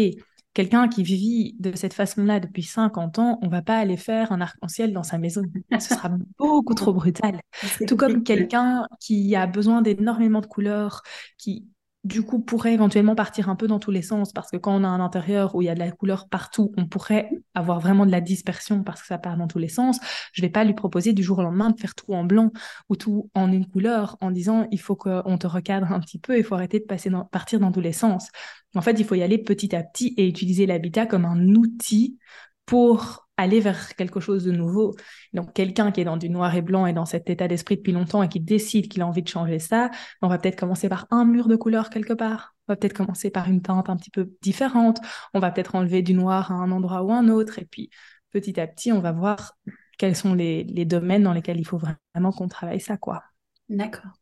[0.54, 4.40] quelqu'un qui vit de cette façon-là depuis 50 ans, on va pas aller faire un
[4.40, 5.42] arc-en-ciel dans sa maison.
[5.78, 7.40] Ce sera beaucoup trop brutal.
[7.86, 11.02] Tout comme quelqu'un qui a besoin d'énormément de couleurs,
[11.36, 11.68] qui
[12.04, 14.84] du coup pourrait éventuellement partir un peu dans tous les sens parce que quand on
[14.84, 18.04] a un intérieur où il y a de la couleur partout, on pourrait avoir vraiment
[18.04, 19.98] de la dispersion parce que ça part dans tous les sens.
[20.32, 22.52] Je vais pas lui proposer du jour au lendemain de faire tout en blanc
[22.90, 26.36] ou tout en une couleur en disant il faut qu'on te recadre un petit peu,
[26.38, 28.28] il faut arrêter de passer dans, partir dans tous les sens.
[28.74, 32.18] En fait, il faut y aller petit à petit et utiliser l'habitat comme un outil
[32.66, 34.94] pour aller vers quelque chose de nouveau.
[35.32, 37.92] Donc, quelqu'un qui est dans du noir et blanc et dans cet état d'esprit depuis
[37.92, 39.90] longtemps et qui décide qu'il a envie de changer ça,
[40.22, 42.54] on va peut-être commencer par un mur de couleur quelque part.
[42.68, 45.00] On va peut-être commencer par une teinte un petit peu différente.
[45.34, 47.58] On va peut-être enlever du noir à un endroit ou un autre.
[47.58, 47.90] Et puis,
[48.30, 49.56] petit à petit, on va voir
[49.98, 53.22] quels sont les, domaines dans lesquels il faut vraiment qu'on travaille ça, quoi.
[53.68, 54.12] D'accord.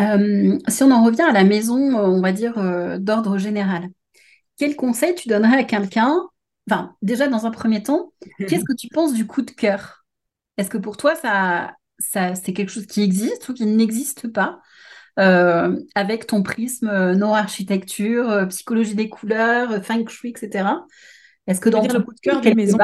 [0.00, 3.88] Euh, si on en revient à la maison, on va dire euh, d'ordre général,
[4.56, 6.28] quel conseil tu donnerais à quelqu'un
[6.68, 8.12] Enfin, déjà, dans un premier temps,
[8.46, 10.04] qu'est-ce que tu penses du coup de cœur?
[10.58, 14.60] Est-ce que pour toi, ça, ça, c'est quelque chose qui existe ou qui n'existe pas
[15.18, 20.86] euh, avec ton prisme euh, non-architecture, euh, psychologie des couleurs, feng shui, etc.
[21.46, 22.78] Est-ce que dans le coup de cœur d'une maison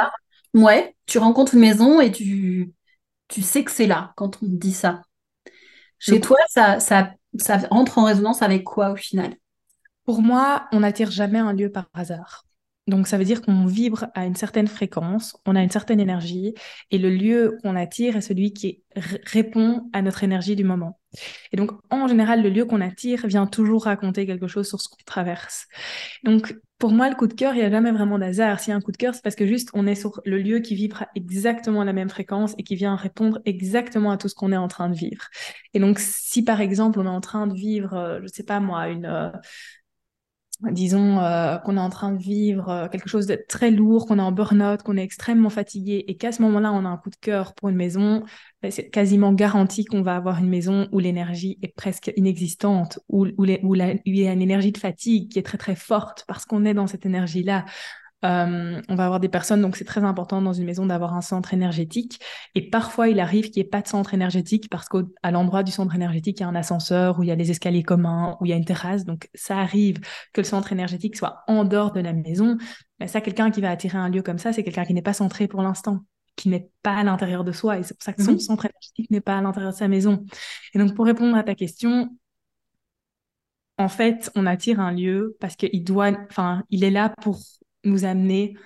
[0.55, 2.73] Ouais, tu rencontres une maison et tu,
[3.29, 5.03] tu sais que c'est là quand on te dit ça.
[5.99, 9.35] Chez toi, ça, ça, ça rentre en résonance avec quoi au final?
[10.05, 12.45] Pour moi, on n'attire jamais un lieu par hasard.
[12.87, 16.55] Donc, ça veut dire qu'on vibre à une certaine fréquence, on a une certaine énergie,
[16.91, 20.99] et le lieu qu'on attire est celui qui répond à notre énergie du moment.
[21.53, 24.89] Et donc, en général, le lieu qu'on attire vient toujours raconter quelque chose sur ce
[24.89, 25.67] qu'on traverse.
[26.25, 28.61] Donc, pour moi, le coup de cœur, il n'y a jamais vraiment d'hasard.
[28.61, 30.39] S'il y a un coup de cœur, c'est parce que juste, on est sur le
[30.39, 34.29] lieu qui vibre exactement à la même fréquence et qui vient répondre exactement à tout
[34.29, 35.29] ce qu'on est en train de vivre.
[35.73, 38.43] Et donc, si par exemple, on est en train de vivre, euh, je ne sais
[38.45, 39.31] pas moi, une, euh,
[40.71, 44.19] disons euh, qu'on est en train de vivre euh, quelque chose de très lourd, qu'on
[44.19, 47.11] est en burn-out, qu'on est extrêmement fatigué et qu'à ce moment-là, on a un coup
[47.11, 48.23] de cœur pour une maison,
[48.63, 53.27] ben, c'est quasiment garanti qu'on va avoir une maison où l'énergie est presque inexistante, où,
[53.39, 56.45] où, où il y a une énergie de fatigue qui est très très forte parce
[56.45, 57.65] qu'on est dans cette énergie-là.
[58.25, 61.21] Euh, on va avoir des personnes, donc c'est très important dans une maison d'avoir un
[61.21, 62.21] centre énergétique.
[62.55, 65.73] Et parfois, il arrive qu'il n'y ait pas de centre énergétique parce qu'à l'endroit du
[65.73, 68.47] centre énergétique, il y a un ascenseur, où il y a des escaliers communs, où
[68.47, 69.05] il y a une terrasse.
[69.05, 70.01] Donc ça arrive
[70.33, 72.57] que le centre énergétique soit en dehors de la maison.
[72.99, 75.13] Mais ça, quelqu'un qui va attirer un lieu comme ça, c'est quelqu'un qui n'est pas
[75.13, 76.01] centré pour l'instant
[76.37, 77.79] qui n'est pas à l'intérieur de soi.
[77.79, 78.41] Et c'est pour ça que son mhm.
[78.41, 80.25] centre énergétique n'est pas à l'intérieur de sa maison.
[80.75, 82.11] Et donc, pour répondre à ta question,
[83.79, 87.41] en fait, on attire un lieu parce qu'il doit, enfin, il est là pour
[87.85, 88.57] nous amener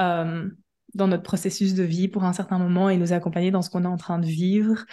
[0.00, 0.48] euh,
[0.94, 3.84] dans notre processus de vie pour un certain moment et nous accompagner dans ce qu'on
[3.84, 4.84] est en train de vivre.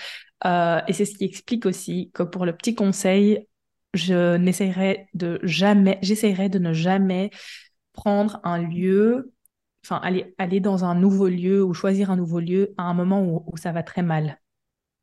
[0.46, 3.48] Euh, et c'est ce qui explique aussi que pour le petit conseil,
[3.94, 7.30] je n'essayerai de jamais, j'essayerai de ne jamais
[7.94, 9.34] prendre un lieu,
[9.86, 13.24] enfin aller, aller dans un nouveau lieu ou choisir un nouveau lieu à un moment
[13.24, 14.40] où, où ça va très mal.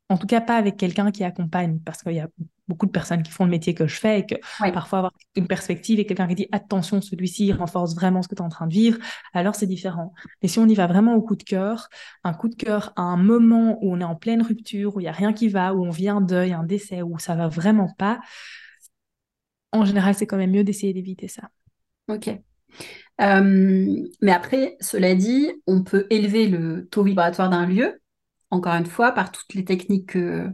[0.09, 2.27] En tout cas, pas avec quelqu'un qui accompagne, parce qu'il y a
[2.71, 4.35] beaucoup de personnes qui font le métier que je fais et que
[4.71, 8.41] parfois avoir une perspective et quelqu'un qui dit attention, celui-ci renforce vraiment ce que tu
[8.41, 8.97] es en train de vivre,
[9.33, 10.13] alors c'est différent.
[10.41, 11.89] Mais si on y va vraiment au coup de cœur,
[12.23, 15.03] un coup de cœur à un moment où on est en pleine rupture, où il
[15.03, 17.49] n'y a rien qui va, où on vit un deuil, un décès, où ça va
[17.49, 18.21] vraiment pas,
[19.73, 21.49] en général, c'est quand même mieux d'essayer d'éviter ça.
[22.07, 22.29] Ok.
[23.19, 28.01] Euh, mais après, cela dit, on peut élever le taux vibratoire d'un lieu
[28.51, 30.49] encore une fois, par toutes les techniques que,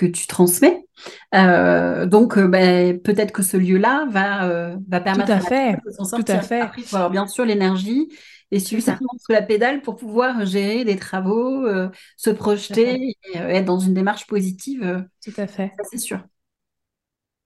[0.00, 0.86] que tu transmets.
[1.34, 5.72] Euh, donc, euh, ben, peut-être que ce lieu-là va, euh, va permettre Tout à fait.
[5.84, 6.24] de s'en sortir.
[6.24, 6.60] Tout à fait.
[6.60, 8.08] Après, il faut avoir bien sûr l'énergie
[8.50, 11.68] et suffisamment sous la pédale pour pouvoir gérer des travaux,
[12.16, 15.06] se projeter et être dans une démarche positive.
[15.22, 15.70] Tout à fait.
[15.90, 16.20] c'est sûr.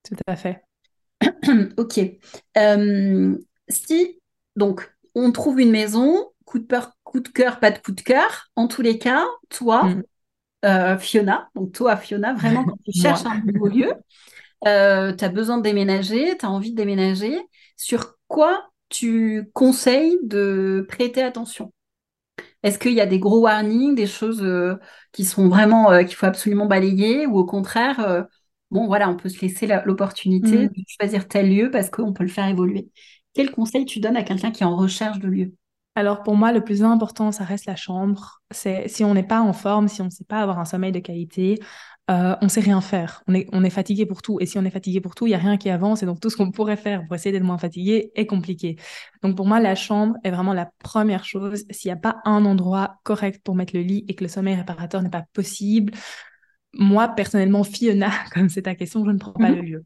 [0.04, 0.62] Tout à fait.
[1.76, 2.00] ok.
[3.68, 4.20] si,
[4.56, 8.00] donc, on trouve une maison, coup de, peur, coup de cœur, pas de coup de
[8.00, 8.48] cœur.
[8.56, 10.02] En tous les cas, toi, mm.
[10.64, 13.92] Euh, Fiona, donc toi, Fiona, vraiment, quand tu cherches un nouveau lieu,
[14.66, 17.38] euh, tu as besoin de déménager, tu as envie de déménager,
[17.76, 21.72] sur quoi tu conseilles de prêter attention?
[22.62, 24.76] Est-ce qu'il y a des gros warnings, des choses euh,
[25.12, 28.26] qui sont vraiment, qu'il faut absolument balayer, ou au contraire,
[28.70, 30.68] bon, voilà, on peut se laisser l'opportunité mm.
[30.68, 32.88] de choisir tel lieu parce qu'on peut le faire évoluer?
[33.34, 35.52] Quel conseil tu donnes à quelqu'un qui est en recherche de lieu?
[35.94, 38.42] Alors pour moi, le plus important, ça reste la chambre.
[38.50, 40.90] C'est si on n'est pas en forme, si on ne sait pas avoir un sommeil
[40.90, 41.60] de qualité,
[42.10, 43.22] euh, on ne sait rien faire.
[43.28, 44.38] On est, on est fatigué pour tout.
[44.40, 46.02] Et si on est fatigué pour tout, il n'y a rien qui avance.
[46.02, 48.76] Et donc tout ce qu'on pourrait faire pour essayer d'être moins fatigué est compliqué.
[49.22, 51.64] Donc pour moi, la chambre est vraiment la première chose.
[51.70, 54.56] S'il n'y a pas un endroit correct pour mettre le lit et que le sommeil
[54.56, 55.94] réparateur n'est pas possible,
[56.74, 59.56] moi personnellement, Fiona, comme c'est ta question, je ne prends pas mhm.
[59.56, 59.84] le lieu.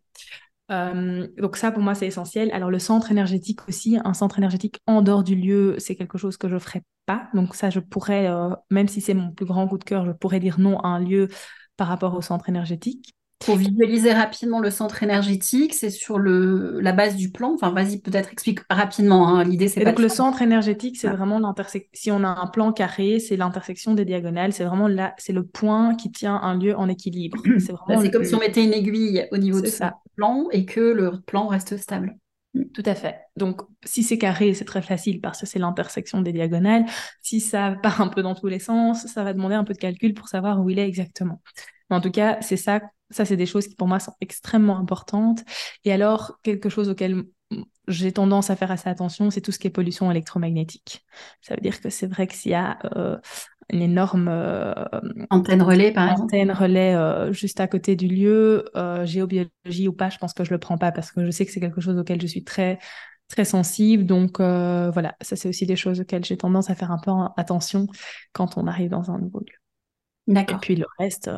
[0.70, 2.50] Euh, donc ça, pour moi, c'est essentiel.
[2.52, 6.36] Alors le centre énergétique aussi, un centre énergétique en dehors du lieu, c'est quelque chose
[6.36, 7.28] que je ferais pas.
[7.34, 10.12] Donc ça, je pourrais, euh, même si c'est mon plus grand coup de cœur, je
[10.12, 11.28] pourrais dire non à un lieu
[11.76, 13.14] par rapport au centre énergétique.
[13.38, 17.54] Pour visualiser rapidement le centre énergétique, c'est sur le, la base du plan.
[17.54, 19.28] Enfin, vas-y, peut-être explique rapidement.
[19.28, 19.44] Hein.
[19.44, 19.90] L'idée, c'est pas.
[19.90, 21.14] Donc, le centre énergétique, c'est ah.
[21.14, 21.88] vraiment l'intersection.
[21.94, 24.52] Si on a un plan carré, c'est l'intersection des diagonales.
[24.52, 27.38] C'est vraiment là, c'est le point qui tient un lieu en équilibre.
[27.58, 28.10] C'est vraiment.
[28.10, 29.94] comme si on mettait une aiguille au niveau de ça.
[30.18, 32.18] Plan et que le plan reste stable.
[32.74, 33.20] Tout à fait.
[33.36, 36.84] Donc, si c'est carré, c'est très facile parce que c'est l'intersection des diagonales.
[37.22, 39.78] Si ça part un peu dans tous les sens, ça va demander un peu de
[39.78, 41.40] calcul pour savoir où il est exactement.
[41.88, 44.78] Mais en tout cas, c'est ça ça, c'est des choses qui pour moi sont extrêmement
[44.78, 45.42] importantes.
[45.84, 47.24] Et alors, quelque chose auquel
[47.86, 51.06] j'ai tendance à faire assez attention, c'est tout ce qui est pollution électromagnétique.
[51.40, 53.16] Ça veut dire que c'est vrai que s'il y a euh,
[53.70, 54.72] une énorme euh,
[55.30, 58.64] antenne relais, par exemple, antenne relais euh, juste à côté du lieu,
[59.04, 61.52] géobiologie ou pas, je pense que je le prends pas parce que je sais que
[61.52, 62.78] c'est quelque chose auquel je suis très
[63.28, 64.06] très sensible.
[64.06, 67.86] Donc voilà, ça c'est aussi des choses auxquelles j'ai tendance à faire un peu attention
[68.32, 69.56] quand on arrive dans un nouveau lieu.
[70.26, 70.56] D'accord.
[70.56, 71.30] Et puis le reste,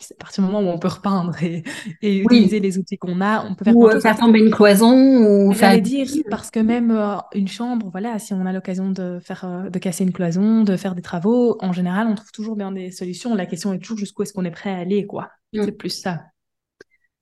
[0.00, 1.64] à partir du moment où on peut repeindre et,
[2.02, 5.80] utiliser les outils qu'on a, on peut faire ou faire tomber une cloison ou faire
[5.80, 9.70] dire parce que même euh, une chambre, voilà, si on a l'occasion de faire euh,
[9.70, 12.90] de casser une cloison, de faire des travaux, en général, on trouve toujours bien des
[12.90, 13.34] solutions.
[13.34, 15.30] La question est toujours jusqu'où est-ce qu'on est prêt à aller, quoi.
[15.52, 15.64] Mm.
[15.64, 16.22] C'est plus ça.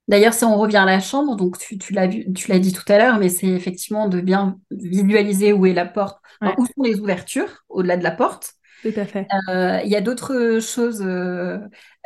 [0.07, 3.19] D'ailleurs, si on revient à la chambre, donc tu, tu l'as dit tout à l'heure,
[3.19, 6.19] mais c'est effectivement de bien visualiser où est la porte,
[6.57, 8.53] où sont les ouvertures au-delà de la porte.
[8.83, 9.27] Tout à fait.
[9.49, 11.57] Euh, il y a d'autres choses euh,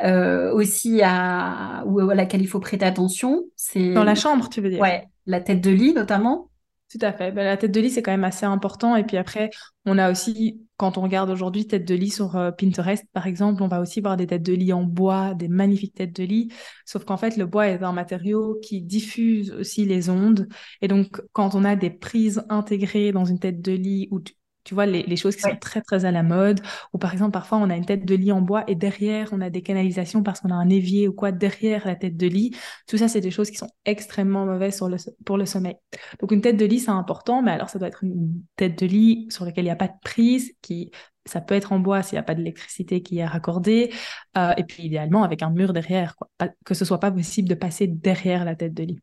[0.04, 3.44] euh, aussi à, à laquelle il faut prêter attention.
[3.56, 4.80] C'est dans la chambre, tu veux dire?
[4.80, 6.50] Ouais, la tête de lit notamment.
[6.90, 7.32] Tout à fait.
[7.32, 8.98] Ben, la tête de lit, c'est quand même assez important.
[8.98, 9.50] Et puis après,
[9.86, 13.70] on a aussi, quand on regarde aujourd'hui tête de lit sur Pinterest, par exemple, on
[13.70, 16.52] va aussi voir des têtes de lit en bois, des magnifiques têtes de lit.
[16.86, 20.50] Sauf qu'en fait, le bois est un matériau qui diffuse aussi les ondes.
[20.82, 24.34] Et donc, quand on a des prises intégrées dans une tête de lit ou tu
[24.72, 26.62] vois, les, choses qui sont très, très à la mode.
[26.94, 29.42] Ou par exemple, parfois, on a une tête de lit en bois et derrière, on
[29.42, 32.56] a des canalisations parce qu'on a un évier ou quoi derrière la tête de lit.
[32.88, 35.76] Tout ça, c'est des choses qui sont extrêmement mauvaises sur le, pour le sommeil.
[36.20, 38.86] Donc, une tête de lit, c'est important, mais alors, ça doit être une tête de
[38.86, 40.92] lit sur laquelle il n'y a pas de prise, qui
[41.26, 43.92] ça peut être en bois s'il n'y a pas d'électricité qui est raccordée,
[44.38, 46.30] euh, et puis idéalement avec un mur derrière, quoi.
[46.66, 49.00] que ce soit pas possible de passer derrière la tête de lit.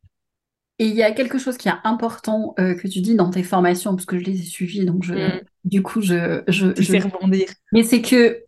[0.79, 3.43] Et il y a quelque chose qui est important euh, que tu dis dans tes
[3.43, 5.41] formations, parce que je les ai suivies, donc je, mm.
[5.65, 6.43] du coup, je...
[6.47, 6.97] je, je...
[7.03, 7.49] rebondir.
[7.73, 8.45] Mais c'est que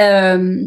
[0.00, 0.66] euh,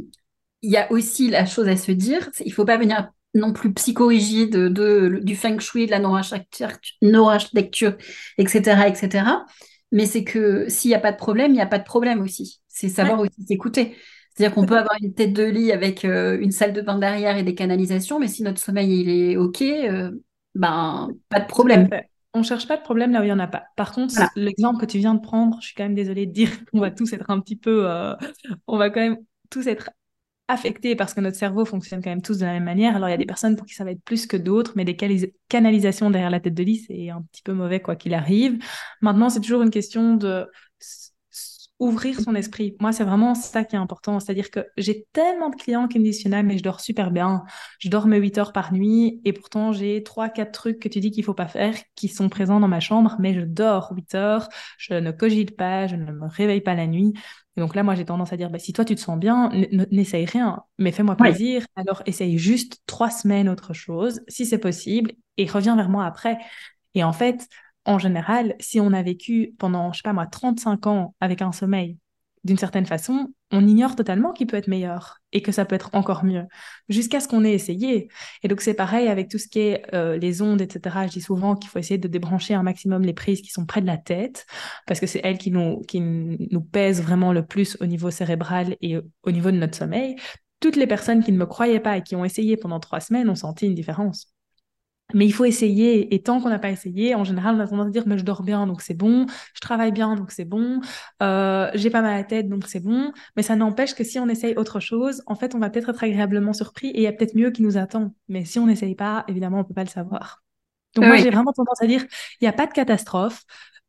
[0.61, 3.53] il y a aussi la chose à se dire, il ne faut pas venir non
[3.53, 7.93] plus psychorigide de, du feng shui, de la neurarchitecture,
[8.37, 9.25] etc., etc.
[9.91, 12.21] Mais c'est que s'il n'y a pas de problème, il n'y a pas de problème
[12.21, 12.61] aussi.
[12.67, 13.95] C'est savoir aussi s'écouter.
[14.35, 17.37] C'est-à-dire qu'on peut avoir une tête de lit avec euh, une salle de bain derrière
[17.37, 19.61] et des canalisations, mais si notre sommeil il est OK,
[20.55, 21.89] ben, pas de problème.
[22.33, 23.63] On cherche pas de problème là où il n'y en a pas.
[23.75, 26.49] Par contre, l'exemple que tu viens de prendre, je suis quand même désolée de dire
[26.65, 28.15] qu'on va tous être un petit peu, euh,
[28.67, 29.17] on va quand même
[29.49, 29.89] tous être
[30.47, 32.95] affectés parce que notre cerveau fonctionne quand même tous de la même manière.
[32.95, 34.85] Alors il y a des personnes pour qui ça va être plus que d'autres, mais
[34.85, 34.95] des
[35.49, 38.59] canalisations derrière la tête de lit, c'est un petit peu mauvais quoi qu'il arrive.
[39.01, 40.47] Maintenant, c'est toujours une question de
[41.81, 42.77] ouvrir son esprit.
[42.79, 44.19] Moi, c'est vraiment ça qui est important.
[44.19, 47.43] C'est-à-dire que j'ai tellement de clients qui me disent, mais je dors super bien.
[47.79, 50.99] Je dors mes 8 heures par nuit et pourtant j'ai trois, quatre trucs que tu
[50.99, 54.13] dis qu'il faut pas faire qui sont présents dans ma chambre, mais je dors 8
[54.13, 57.13] heures, je ne cogite pas, je ne me réveille pas la nuit.
[57.57, 59.51] Et donc là, moi, j'ai tendance à dire, bah, si toi, tu te sens bien,
[59.91, 61.65] n'essaye rien, mais fais-moi plaisir.
[61.75, 66.37] Alors, essaye juste trois semaines autre chose, si c'est possible, et reviens vers moi après.
[66.93, 67.47] Et en fait,
[67.85, 71.51] en général, si on a vécu pendant, je sais pas moi, 35 ans avec un
[71.51, 71.97] sommeil
[72.43, 75.91] d'une certaine façon, on ignore totalement qu'il peut être meilleur et que ça peut être
[75.93, 76.45] encore mieux,
[76.89, 78.07] jusqu'à ce qu'on ait essayé.
[78.43, 81.07] Et donc c'est pareil avec tout ce qui est euh, les ondes, etc.
[81.07, 83.81] Je dis souvent qu'il faut essayer de débrancher un maximum les prises qui sont près
[83.81, 84.45] de la tête,
[84.87, 88.75] parce que c'est elles qui nous, qui nous pèsent vraiment le plus au niveau cérébral
[88.81, 90.15] et au niveau de notre sommeil.
[90.59, 93.29] Toutes les personnes qui ne me croyaient pas et qui ont essayé pendant trois semaines
[93.29, 94.33] ont senti une différence.
[95.13, 96.13] Mais il faut essayer.
[96.13, 98.23] Et tant qu'on n'a pas essayé, en général, on a tendance à dire, mais je
[98.23, 99.25] dors bien, donc c'est bon.
[99.53, 100.81] Je travaille bien, donc c'est bon.
[101.21, 103.11] Euh, j'ai pas mal à la tête, donc c'est bon.
[103.35, 106.03] Mais ça n'empêche que si on essaye autre chose, en fait, on va peut-être être
[106.03, 108.13] agréablement surpris et il y a peut-être mieux qui nous attend.
[108.29, 110.43] Mais si on n'essaye pas, évidemment, on peut pas le savoir.
[110.95, 112.03] Donc moi, j'ai vraiment tendance à dire,
[112.39, 113.43] il n'y a pas de catastrophe.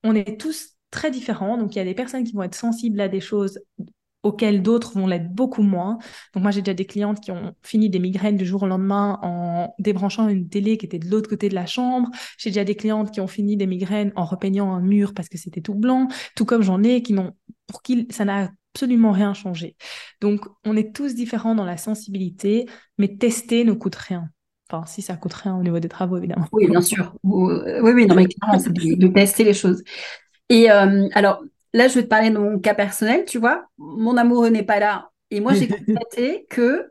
[0.04, 1.58] On est tous très différents.
[1.58, 3.58] Donc il y a des personnes qui vont être sensibles à des choses
[4.22, 5.98] auxquels d'autres vont l'être beaucoup moins.
[6.34, 9.18] Donc moi, j'ai déjà des clientes qui ont fini des migraines du jour au lendemain
[9.22, 12.08] en débranchant une télé qui était de l'autre côté de la chambre.
[12.38, 15.38] J'ai déjà des clientes qui ont fini des migraines en repeignant un mur parce que
[15.38, 17.32] c'était tout blanc, tout comme j'en ai qui n'ont
[17.66, 19.76] pour qui ça n'a absolument rien changé.
[20.20, 22.66] Donc on est tous différents dans la sensibilité,
[22.98, 24.28] mais tester ne coûte rien.
[24.70, 26.46] Enfin, si ça coûte rien au niveau des travaux, évidemment.
[26.52, 27.14] Oui, bien sûr.
[27.22, 29.82] Oui, oui, non, mais clairement, c'est de, tester les choses.
[30.48, 33.66] Et euh, alors, là, je vais te parler de mon cas personnel, tu vois.
[33.78, 35.10] Mon amoureux n'est pas là.
[35.30, 36.88] Et moi, j'ai constaté que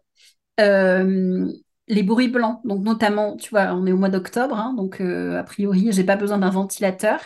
[0.60, 1.52] euh,
[1.88, 5.40] les bruits blancs, donc notamment, tu vois, on est au mois d'octobre, hein, donc euh,
[5.40, 7.20] a priori, j'ai pas besoin d'un ventilateur.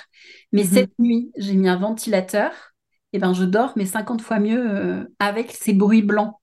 [0.51, 0.69] Mais mhm.
[0.69, 2.51] cette nuit, j'ai mis un ventilateur.
[3.13, 6.33] Et ben, je dors, mais 50 fois mieux euh, avec ces bruits blancs.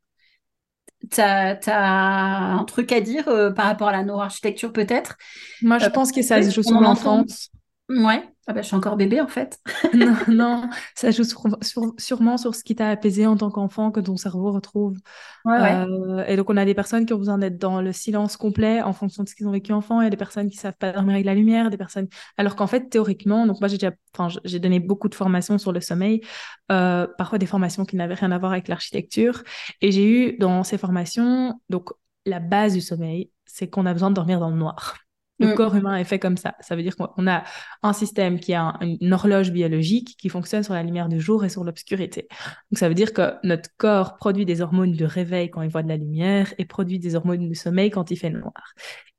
[1.11, 5.17] Tu as, un truc à dire par rapport à la neuroarchitecture, peut-être?
[5.61, 7.51] Moi, je pense que ça se joue sur l'enfance.
[7.89, 8.23] Ouais.
[8.47, 9.59] Ah bah, je suis encore bébé en fait.
[9.95, 11.23] non, non, ça joue
[11.99, 14.99] sûrement sur ce qui t'a apaisé en tant qu'enfant, que ton cerveau retrouve.
[15.47, 18.83] Euh, et donc, on a des personnes qui ont besoin d'être dans le silence complet
[18.83, 20.01] en fonction de ce qu'ils ont vécu enfant.
[20.01, 22.09] Il y a des personnes qui savent pas dormir avec la lumière, des personnes.
[22.37, 25.73] Alors qu'en fait, théoriquement, donc moi, j'ai déjà, enfin, j'ai donné beaucoup de formations sur
[25.73, 26.21] le sommeil,
[26.73, 29.43] euh, parfois des formations qui n'avaient rien à voir avec l'architecture.
[29.83, 31.91] Et j'ai eu dans ces formations, donc,
[32.27, 34.97] la base du sommeil, c'est qu'on a besoin de dormir dans le noir.
[35.43, 35.55] Le Mm.
[35.55, 36.55] corps humain est fait comme ça.
[36.61, 37.43] Ça veut dire qu'on a
[37.83, 41.45] un système qui a un- une horloge biologique qui fonctionne sur la lumière du jour
[41.45, 42.29] et sur l'obscurité.
[42.71, 45.83] Donc ça veut dire que notre corps produit des hormones de réveil quand il voit
[45.83, 48.53] de la lumière et produit des hormones du sommeil quand il fait noir.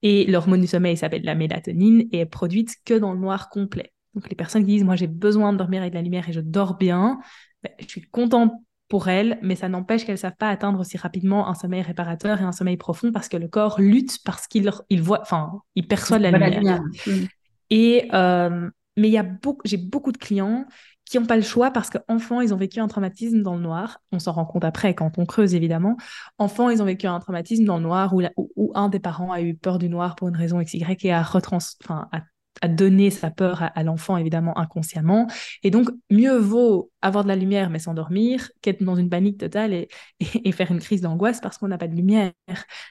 [0.01, 3.93] Et l'hormone du sommeil s'appelle la mélatonine et est produite que dans le noir complet.
[4.15, 6.39] Donc les personnes qui disent moi j'ai besoin de dormir avec la lumière et je
[6.41, 7.19] dors bien,
[7.63, 8.51] ben, je suis contente
[8.93, 12.39] pour elles, mais ça n'empêche qu'elles ne savent pas atteindre aussi rapidement un sommeil réparateur
[12.39, 15.87] et un sommeil profond parce que le corps lutte parce qu'il il voit, enfin, il
[15.87, 16.59] perçoit de la lumière.
[16.59, 16.83] lumière.
[17.07, 17.25] Mm.
[17.71, 20.67] Et euh, mais il y a beaucoup, j'ai beaucoup de clients
[21.05, 23.97] qui n'ont pas le choix parce qu'enfants, ils ont vécu un traumatisme dans le noir.
[24.11, 25.97] On s'en rend compte après quand on creuse, évidemment.
[26.37, 28.99] Enfants, ils ont vécu un traumatisme dans le noir où, la- où- où un des
[28.99, 32.21] parents a eu peur du noir pour une raison XY et a, retrans, enfin, a,
[32.61, 35.27] a donné sa peur à, à l'enfant, évidemment, inconsciemment.
[35.63, 39.73] Et donc, mieux vaut avoir de la lumière mais s'endormir qu'être dans une panique totale
[39.73, 39.87] et,
[40.19, 42.31] et, et faire une crise d'angoisse parce qu'on n'a pas de lumière.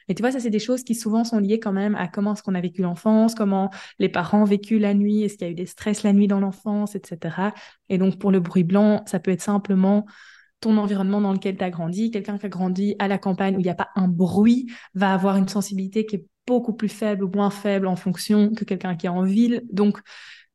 [0.08, 2.32] Mais tu vois, ça, c'est des choses qui souvent sont liées quand même à comment
[2.34, 5.50] est-ce qu'on a vécu l'enfance, comment les parents ont vécu la nuit, est-ce qu'il y
[5.50, 7.54] a eu des stress la nuit dans l'enfance, etc.
[7.88, 10.06] Et donc, pour le bruit blanc, ça peut être simplement
[10.62, 12.10] ton environnement dans lequel tu as grandi.
[12.10, 15.12] Quelqu'un qui a grandi à la campagne où il n'y a pas un bruit va
[15.12, 18.96] avoir une sensibilité qui est beaucoup plus faible ou moins faible en fonction que quelqu'un
[18.96, 19.62] qui est en ville.
[19.70, 19.98] Donc,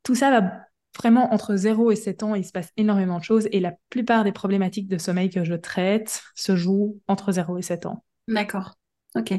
[0.02, 0.52] tout ça va
[0.98, 4.24] vraiment entre 0 et 7 ans, il se passe énormément de choses et la plupart
[4.24, 8.04] des problématiques de sommeil que je traite se jouent entre 0 et 7 ans.
[8.26, 8.74] D'accord.
[9.14, 9.34] Ok.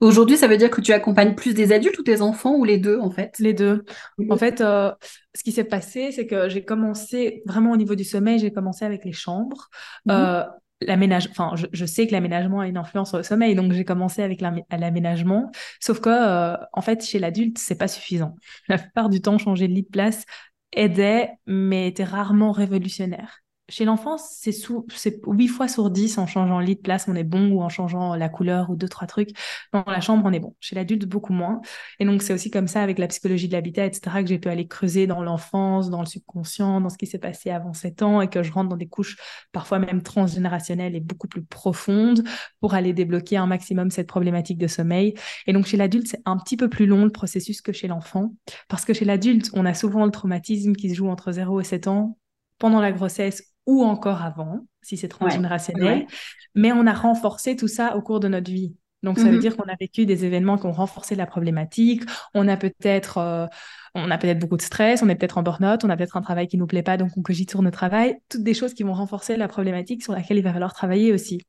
[0.00, 2.78] Aujourd'hui, ça veut dire que tu accompagnes plus des adultes ou des enfants ou les
[2.78, 3.38] deux en fait?
[3.38, 3.84] Les deux.
[4.28, 4.92] En fait, euh,
[5.34, 8.84] ce qui s'est passé, c'est que j'ai commencé vraiment au niveau du sommeil, j'ai commencé
[8.84, 9.68] avec les chambres.
[10.04, 10.12] Mhm.
[10.14, 10.44] Euh,
[10.82, 13.84] l'aménage, enfin, je, je sais que l'aménagement a une influence sur le sommeil, donc j'ai
[13.84, 15.50] commencé avec l'am- l'aménagement.
[15.80, 18.36] Sauf que, euh, en fait, chez l'adulte, c'est pas suffisant.
[18.68, 20.24] La plupart du temps, changer de lit de place
[20.72, 23.38] aidait, mais était rarement révolutionnaire.
[23.68, 27.16] Chez l'enfant, c'est sous, c'est 8 fois sur 10 en changeant lit de place, on
[27.16, 29.30] est bon, ou en changeant la couleur ou deux, trois trucs.
[29.72, 30.54] Dans la chambre, on est bon.
[30.60, 31.60] Chez l'adulte, beaucoup moins.
[31.98, 34.48] Et donc, c'est aussi comme ça, avec la psychologie de l'habitat, etc., que j'ai pu
[34.48, 38.20] aller creuser dans l'enfance, dans le subconscient, dans ce qui s'est passé avant 7 ans,
[38.20, 39.16] et que je rentre dans des couches
[39.50, 42.22] parfois même transgénérationnelles et beaucoup plus profondes
[42.60, 45.14] pour aller débloquer un maximum cette problématique de sommeil.
[45.48, 48.32] Et donc, chez l'adulte, c'est un petit peu plus long le processus que chez l'enfant,
[48.68, 51.64] parce que chez l'adulte, on a souvent le traumatisme qui se joue entre 0 et
[51.64, 52.16] 7 ans,
[52.58, 56.06] pendant la grossesse ou encore avant, si c'est transgénérationnel, ouais.
[56.54, 58.74] mais on a renforcé tout ça au cours de notre vie.
[59.02, 59.40] Donc, ça veut Mhm.
[59.40, 62.02] dire qu'on a vécu des événements qui ont renforcé la problématique.
[62.34, 63.46] On a peut-être euh,
[63.94, 66.22] on a peut-être beaucoup de stress, on est peut-être en burn-out, on a peut-être un
[66.22, 68.16] travail qui nous plaît pas, donc on cogite sur notre travail.
[68.28, 71.40] Toutes des choses qui vont renforcer la problématique sur laquelle il va falloir travailler aussi.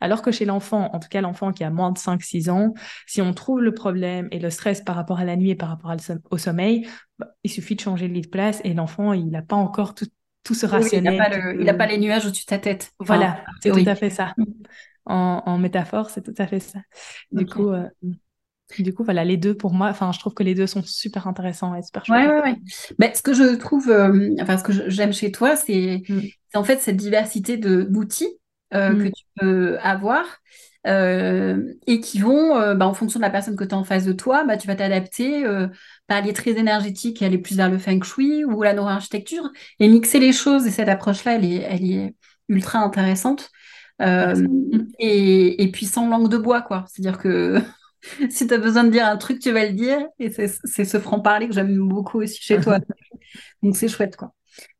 [0.00, 2.74] Alors que chez l'enfant, en tout cas l'enfant qui a moins de 5-6 ans,
[3.06, 5.68] si on trouve le problème et le stress par rapport à la nuit et par
[5.70, 6.86] rapport à le au sommeil,
[7.18, 9.94] bah, il suffit de changer de lit de place et l'enfant, il n'a pas encore
[9.94, 10.06] tout,
[10.46, 11.14] tout ce Oui, il rationnel.
[11.18, 12.92] n'a pas, le- pas les nuages au-dessus de ta tête.
[13.00, 14.34] Voilà, c'est tout à fait ça.
[15.04, 16.80] En, en métaphore, c'est tout à fait ça.
[17.32, 17.54] Du Ok.
[17.54, 17.88] coup, euh,
[18.78, 21.26] du coup, voilà, les deux pour moi, enfin, je trouve que les deux sont super
[21.28, 22.24] intéressants et super chouettes.
[22.24, 22.56] Ouais, ouais,
[23.00, 23.14] ouais.
[23.14, 26.28] Ce que je trouve, euh, enfin, ce que j'aime chez toi, c'est Mm.
[26.54, 28.38] en fait cette diversité d'outils
[28.74, 29.02] euh, Mm.
[29.02, 30.24] que tu peux avoir
[30.86, 33.84] euh, et qui vont, euh, bah, en fonction de la personne que tu as en
[33.84, 35.66] face de toi, bah, tu vas t'adapter, euh,
[36.06, 39.88] pas aller très énergétique et aller plus vers le feng shui ou la neuroarchitecture et
[39.88, 40.66] mixer les choses.
[40.66, 42.14] Et cette approche-là, elle est, elle est
[42.48, 43.50] ultra intéressante.
[44.02, 44.34] Euh.
[44.36, 44.88] Mm.
[44.98, 46.84] et, et puis sans langue de bois, quoi.
[46.88, 47.60] C'est-à-dire que
[48.30, 49.98] si tu as besoin de dire un truc, tu vas le dire.
[50.18, 52.78] Et c'est ce franc-parler que j'aime beaucoup aussi chez toi.
[53.62, 54.32] Donc c'est chouette, quoi.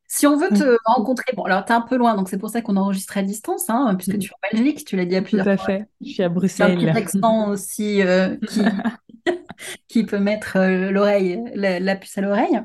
[0.09, 0.77] Si on veut te Mm.
[0.85, 3.23] rencontrer, bon, alors tu es un peu loin, donc c'est pour ça qu'on enregistre à
[3.23, 5.65] distance, hein, puisque tu es en Belgique, tu l'as dit à Tout plusieurs à fois.
[5.65, 5.85] fait.
[6.01, 6.89] Je suis à Tu as un petit Bruxelles.
[6.89, 8.61] accent aussi euh, qui,
[9.87, 12.59] qui peut mettre euh, l'oreille, la, la puce à l'oreille.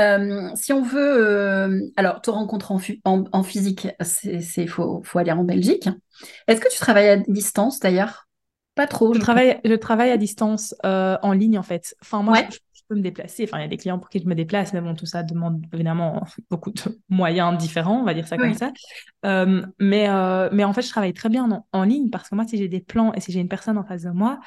[0.00, 5.02] Euh, si on veut, euh, alors te rencontrer en, fu- en, en physique, c'est, faut,
[5.04, 5.88] faut aller en Belgique.
[6.48, 8.28] Est-ce que tu travailles à distance d'ailleurs?
[8.74, 11.94] Pas trop, Je je travaille, je travaille à distance euh, en ligne en fait.
[12.02, 12.46] Enfin, moi, Ouais.
[12.50, 13.44] je, je peux me déplacer.
[13.44, 15.22] Enfin, il y a des clients pour qui je me déplace, mais bon, tout ça
[15.22, 18.72] demande évidemment beaucoup de moyens différents, on va dire ça comme ça.
[19.78, 20.08] Mais,
[20.52, 22.68] mais en fait, je travaille très bien en, en ligne parce que moi, si j'ai
[22.68, 24.40] des plans et si j'ai une personne en face de moi,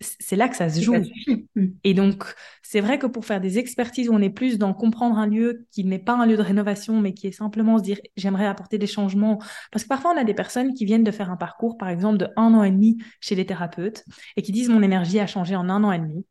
[0.00, 0.94] c'est là que ça se joue.
[1.02, 1.46] suffit.
[1.56, 1.66] Mm.
[1.84, 2.24] Et donc,
[2.62, 5.66] c'est vrai que pour faire des expertises où on est plus dans comprendre un lieu
[5.72, 8.78] qui n'est pas un lieu de rénovation, mais qui est simplement se dire, j'aimerais apporter
[8.78, 9.38] des changements.
[9.72, 12.18] Parce que parfois, on a des personnes qui viennent de faire un parcours, par exemple,
[12.18, 14.04] de un an et demi chez les thérapeutes
[14.36, 16.26] et qui disent, mon énergie a changé en un an et demi.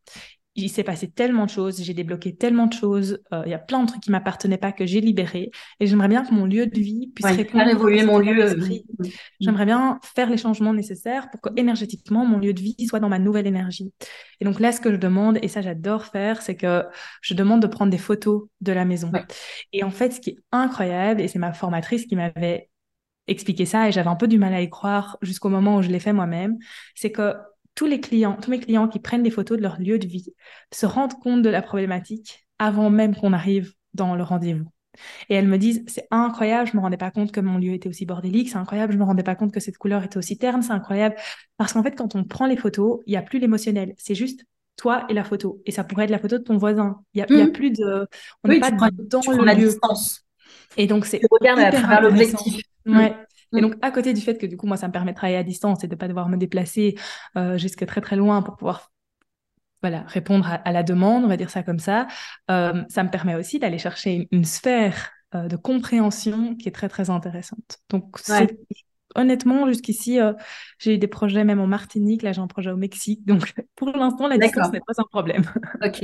[0.55, 3.59] Il s'est passé tellement de choses, j'ai débloqué tellement de choses, euh, il y a
[3.59, 5.51] plein de trucs qui m'appartenaient pas que j'ai libérés.
[5.79, 8.19] Et j'aimerais bien que mon lieu de vie puisse Ouais, répondre faire évoluer à mon
[8.19, 8.55] lieu.
[8.55, 9.07] Mm.
[9.41, 13.09] J'aimerais bien faire les changements nécessaires pour que énergétiquement mon lieu de vie soit dans
[13.09, 13.91] ma nouvelle énergie.
[14.39, 16.83] Et donc là, ce que je demande, et ça j'adore faire, c'est que
[17.21, 19.11] je demande de prendre des photos de la maison.
[19.11, 19.25] Ouais.
[19.73, 22.69] Et en fait, ce qui est incroyable, et c'est ma formatrice qui m'avait
[23.27, 25.89] expliqué ça, et j'avais un peu du mal à y croire jusqu'au moment où je
[25.89, 26.57] l'ai fait moi-même,
[26.93, 27.33] c'est que
[27.75, 30.33] tous les clients, tous mes clients qui prennent des photos de leur lieu de vie
[30.73, 34.69] se rendent compte de la problématique avant même qu'on arrive dans le rendez-vous.
[35.29, 37.89] Et elles me disent, c'est incroyable, je me rendais pas compte que mon lieu était
[37.89, 40.61] aussi bordélique, c'est incroyable, je me rendais pas compte que cette couleur était aussi terne,
[40.61, 41.15] c'est incroyable.
[41.57, 44.45] Parce qu'en fait, quand on prend les photos, il y a plus l'émotionnel, c'est juste
[44.77, 45.61] toi et la photo.
[45.65, 47.01] Et ça pourrait être la photo de ton voisin.
[47.13, 47.51] Il y a, mmh.
[47.51, 48.07] plus de,
[48.43, 48.87] on n'est pas dans
[49.27, 49.67] le lieu.
[49.67, 50.25] Distance.
[50.77, 52.61] Et donc c'est hyper à travers l'objectif.
[52.85, 53.15] Ouais.
[53.57, 55.37] Et donc, à côté du fait que du coup, moi, ça me permet de travailler
[55.37, 56.95] à distance et de ne pas devoir me déplacer
[57.37, 58.91] euh, jusque très très loin pour pouvoir
[59.85, 62.07] voilà, répondre à, la demande, on va dire ça comme ça,
[62.49, 66.89] euh, ça me permet aussi d'aller chercher une, sphère euh, de compréhension qui est très
[66.89, 67.77] très intéressante.
[67.89, 68.17] Donc,
[69.13, 70.33] honnêtement, jusqu'ici, euh,
[70.79, 73.89] j'ai eu des projets même en Martinique, là j'ai un projet au Mexique, donc pour
[73.89, 75.43] l'instant, la distance n'est pas un problème.
[75.83, 76.03] ok.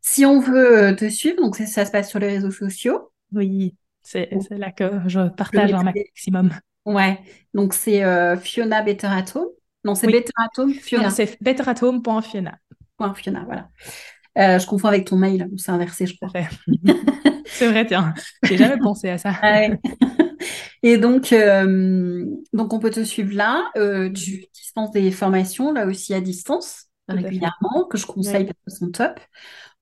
[0.00, 3.12] Si on veut te suivre, donc ça se passe sur les réseaux sociaux.
[3.32, 3.74] Oui.
[4.08, 6.50] C'est là que je partage un maximum.
[6.86, 7.20] Ouais,
[7.52, 9.44] donc c'est euh, Fiona Betteratom.
[9.84, 10.74] Non, c'est oui.
[10.74, 11.10] Fiona.
[11.10, 12.58] C'est betteratom.fiona.
[13.14, 13.68] Fiona, voilà.
[14.38, 16.30] Euh, je confonds avec ton mail, c'est inversé, je crois.
[17.44, 19.34] c'est vrai, tiens, j'ai jamais pensé à ça.
[20.82, 23.70] Et donc, euh, donc, on peut te suivre là.
[23.74, 28.90] tu dispenses des formations, là aussi à distance, régulièrement, que je conseille parce que sont
[28.90, 29.20] top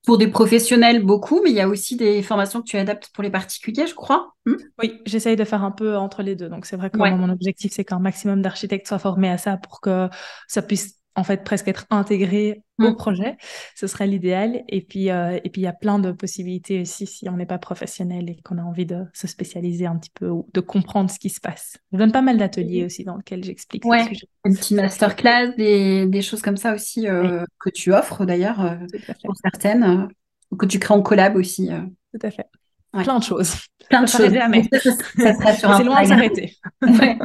[0.06, 3.24] pour des professionnels beaucoup, mais il y a aussi des formations que tu adaptes pour
[3.24, 4.32] les particuliers, je crois.
[4.46, 6.48] Hmm oui, j'essaye de faire un peu entre les deux.
[6.48, 9.80] Donc c'est vrai que mon objectif, c'est qu'un maximum d'architectes soient formés à ça pour
[9.80, 10.08] que
[10.46, 12.96] ça puisse en fait presque être intégré au mm.
[12.96, 13.36] projet.
[13.74, 14.62] Ce serait l'idéal.
[14.68, 17.46] Et puis, euh, et puis il y a plein de possibilités aussi si on n'est
[17.46, 21.10] pas professionnel et qu'on a envie de se spécialiser un petit peu ou de comprendre
[21.10, 21.78] ce qui se passe.
[21.92, 23.84] Je donne pas mal d'ateliers aussi dans lesquels j'explique.
[23.86, 24.04] Ouais,
[24.44, 28.76] un petit masterclass, des, des choses comme ça aussi euh, que tu offres d'ailleurs euh,
[29.24, 30.08] pour certaines,
[30.58, 31.70] que tu crées en collab aussi.
[32.12, 32.46] Tout à fait.
[33.02, 33.54] Plein de choses.
[33.88, 34.32] Plein de choses.
[34.32, 34.64] Jamais.
[34.72, 36.56] Ça, sera sur C'est loin de s'arrêter.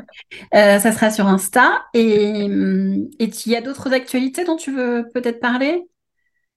[0.53, 1.83] Euh, ça sera sur Insta.
[1.93, 3.07] Et il
[3.45, 5.83] y a d'autres actualités dont tu veux peut-être parler?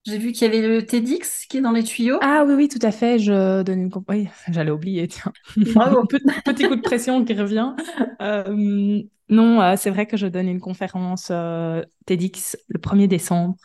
[0.06, 2.18] J'ai vu qu'il y avait le TEDx qui est dans les tuyaux.
[2.20, 3.18] Ah oui, oui, tout à fait.
[3.18, 3.90] Je donne une...
[4.08, 5.32] Oui, j'allais oublier, tiens.
[5.56, 6.04] Bravo.
[6.04, 7.72] petit, coup de pression qui revient.
[8.20, 13.56] Euh, non, euh, c'est vrai que je donne une conférence euh, TEDx le 1er décembre.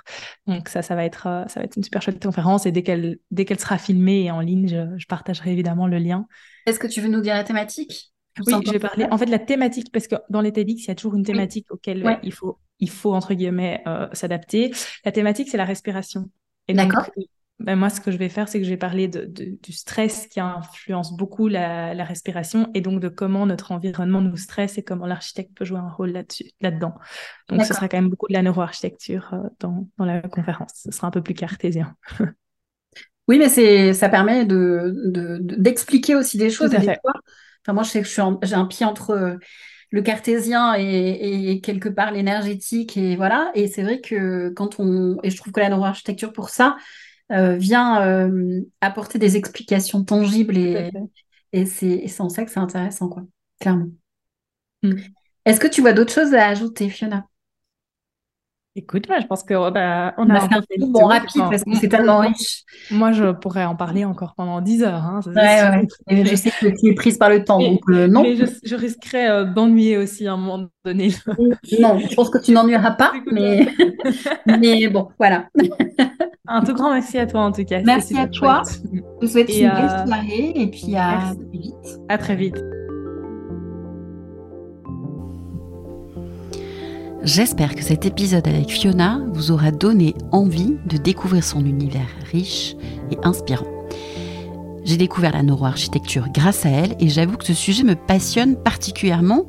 [0.47, 2.65] Donc ça, ça va être, ça va être une super chouette conférence.
[2.65, 5.97] Et dès qu'elle, dès qu'elle sera filmée et en ligne, je, je partagerai évidemment le
[5.97, 6.25] lien.
[6.65, 8.13] Est-ce que tu veux nous dire la thématique?
[8.47, 9.05] Oui, je vais parler.
[9.11, 11.69] En fait, la thématique, parce que dans les TEDx, il y a toujours une thématique
[11.69, 14.71] auquel il faut il faut, entre guillemets, euh, s'adapter.
[15.05, 16.29] La thématique, c'est la respiration.
[16.67, 17.09] D'accord.
[17.59, 20.27] Ben moi, ce que je vais faire, c'est que je vais parler de, du stress
[20.27, 24.83] qui influence beaucoup la, la, respiration et donc de comment notre environnement nous stresse et
[24.83, 26.93] comment l'architecte peut jouer un rôle là-dessus, là-dedans.
[27.49, 30.71] Donc, ce sera quand même beaucoup de la neuroarchitecture euh, dans, dans la conférence.
[30.73, 31.97] Ce sera un peu plus cartésien.
[33.27, 36.69] oui, mais c'est, ça permet de, d'expliquer aussi des choses.
[36.69, 37.13] Des fois,
[37.65, 39.37] enfin, moi, je sais que j'ai un pied entre
[39.91, 43.51] le cartésien et, quelque part l'énergétique et voilà.
[43.55, 46.77] Et c'est vrai que quand on et je trouve que la neuroarchitecture pour ça
[47.31, 50.91] euh, vient euh, apporter des explications tangibles et,
[51.53, 53.23] et c'est en ça que c'est intéressant quoi,
[53.59, 53.89] clairement.
[54.83, 54.93] Mm.
[55.45, 57.27] Est-ce que tu vois d'autres choses à ajouter, Fiona?
[58.75, 61.89] Écoute, moi, je pense qu'on a, on a, fait un bon rapide parce que c'est
[61.89, 62.63] tellement riche.
[62.91, 65.03] Moi, je pourrais en parler encore pendant 10 heures.
[65.03, 66.25] Hein, ouais, ouais.
[66.25, 68.21] je sais que tu es prise par le temps, donc euh, non.
[68.21, 71.09] Mais je, risquerais euh, d'ennuyer aussi à un moment donné.
[71.79, 73.67] non, je pense que tu n'ennuieras pas, mais...
[74.45, 75.49] mais bon, voilà.
[76.47, 77.81] un tout grand merci à toi en tout cas.
[77.83, 78.61] Merci à toi.
[78.93, 81.99] Je vous souhaite une belle euh, soirée et puis à très vite.
[82.07, 82.63] À très vite.
[87.31, 92.75] J'espère que cet épisode avec Fiona vous aura donné envie de découvrir son univers riche
[93.11, 93.67] et inspirant.
[94.83, 99.45] J'ai découvert la neuroarchitecture grâce à elle et j'avoue que ce sujet me passionne particulièrement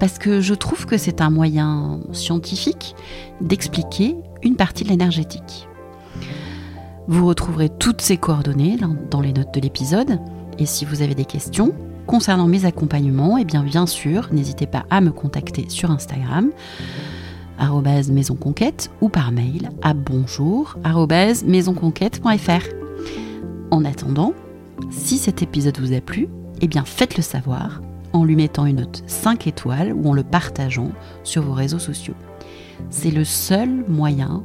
[0.00, 2.96] parce que je trouve que c'est un moyen scientifique
[3.40, 5.68] d'expliquer une partie de l'énergétique.
[7.06, 8.78] Vous retrouverez toutes ces coordonnées
[9.12, 10.18] dans les notes de l'épisode
[10.58, 11.72] et si vous avez des questions,
[12.06, 16.50] Concernant mes accompagnements, et eh bien, bien sûr, n'hésitez pas à me contacter sur Instagram
[18.10, 20.76] maisonconquête ou par mail à bonjour
[21.44, 22.66] maisonconquête.fr.
[23.70, 24.34] En attendant,
[24.90, 26.28] si cet épisode vous a plu,
[26.60, 27.80] eh bien faites-le savoir
[28.12, 30.90] en lui mettant une note 5 étoiles ou en le partageant
[31.24, 32.14] sur vos réseaux sociaux.
[32.90, 34.42] C'est le seul moyen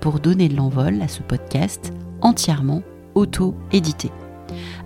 [0.00, 1.92] pour donner de l'envol à ce podcast
[2.22, 2.82] entièrement
[3.14, 4.10] auto-édité.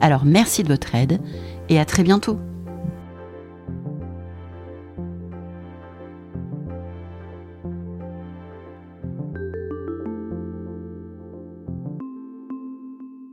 [0.00, 1.20] Alors merci de votre aide
[1.68, 2.38] et à très bientôt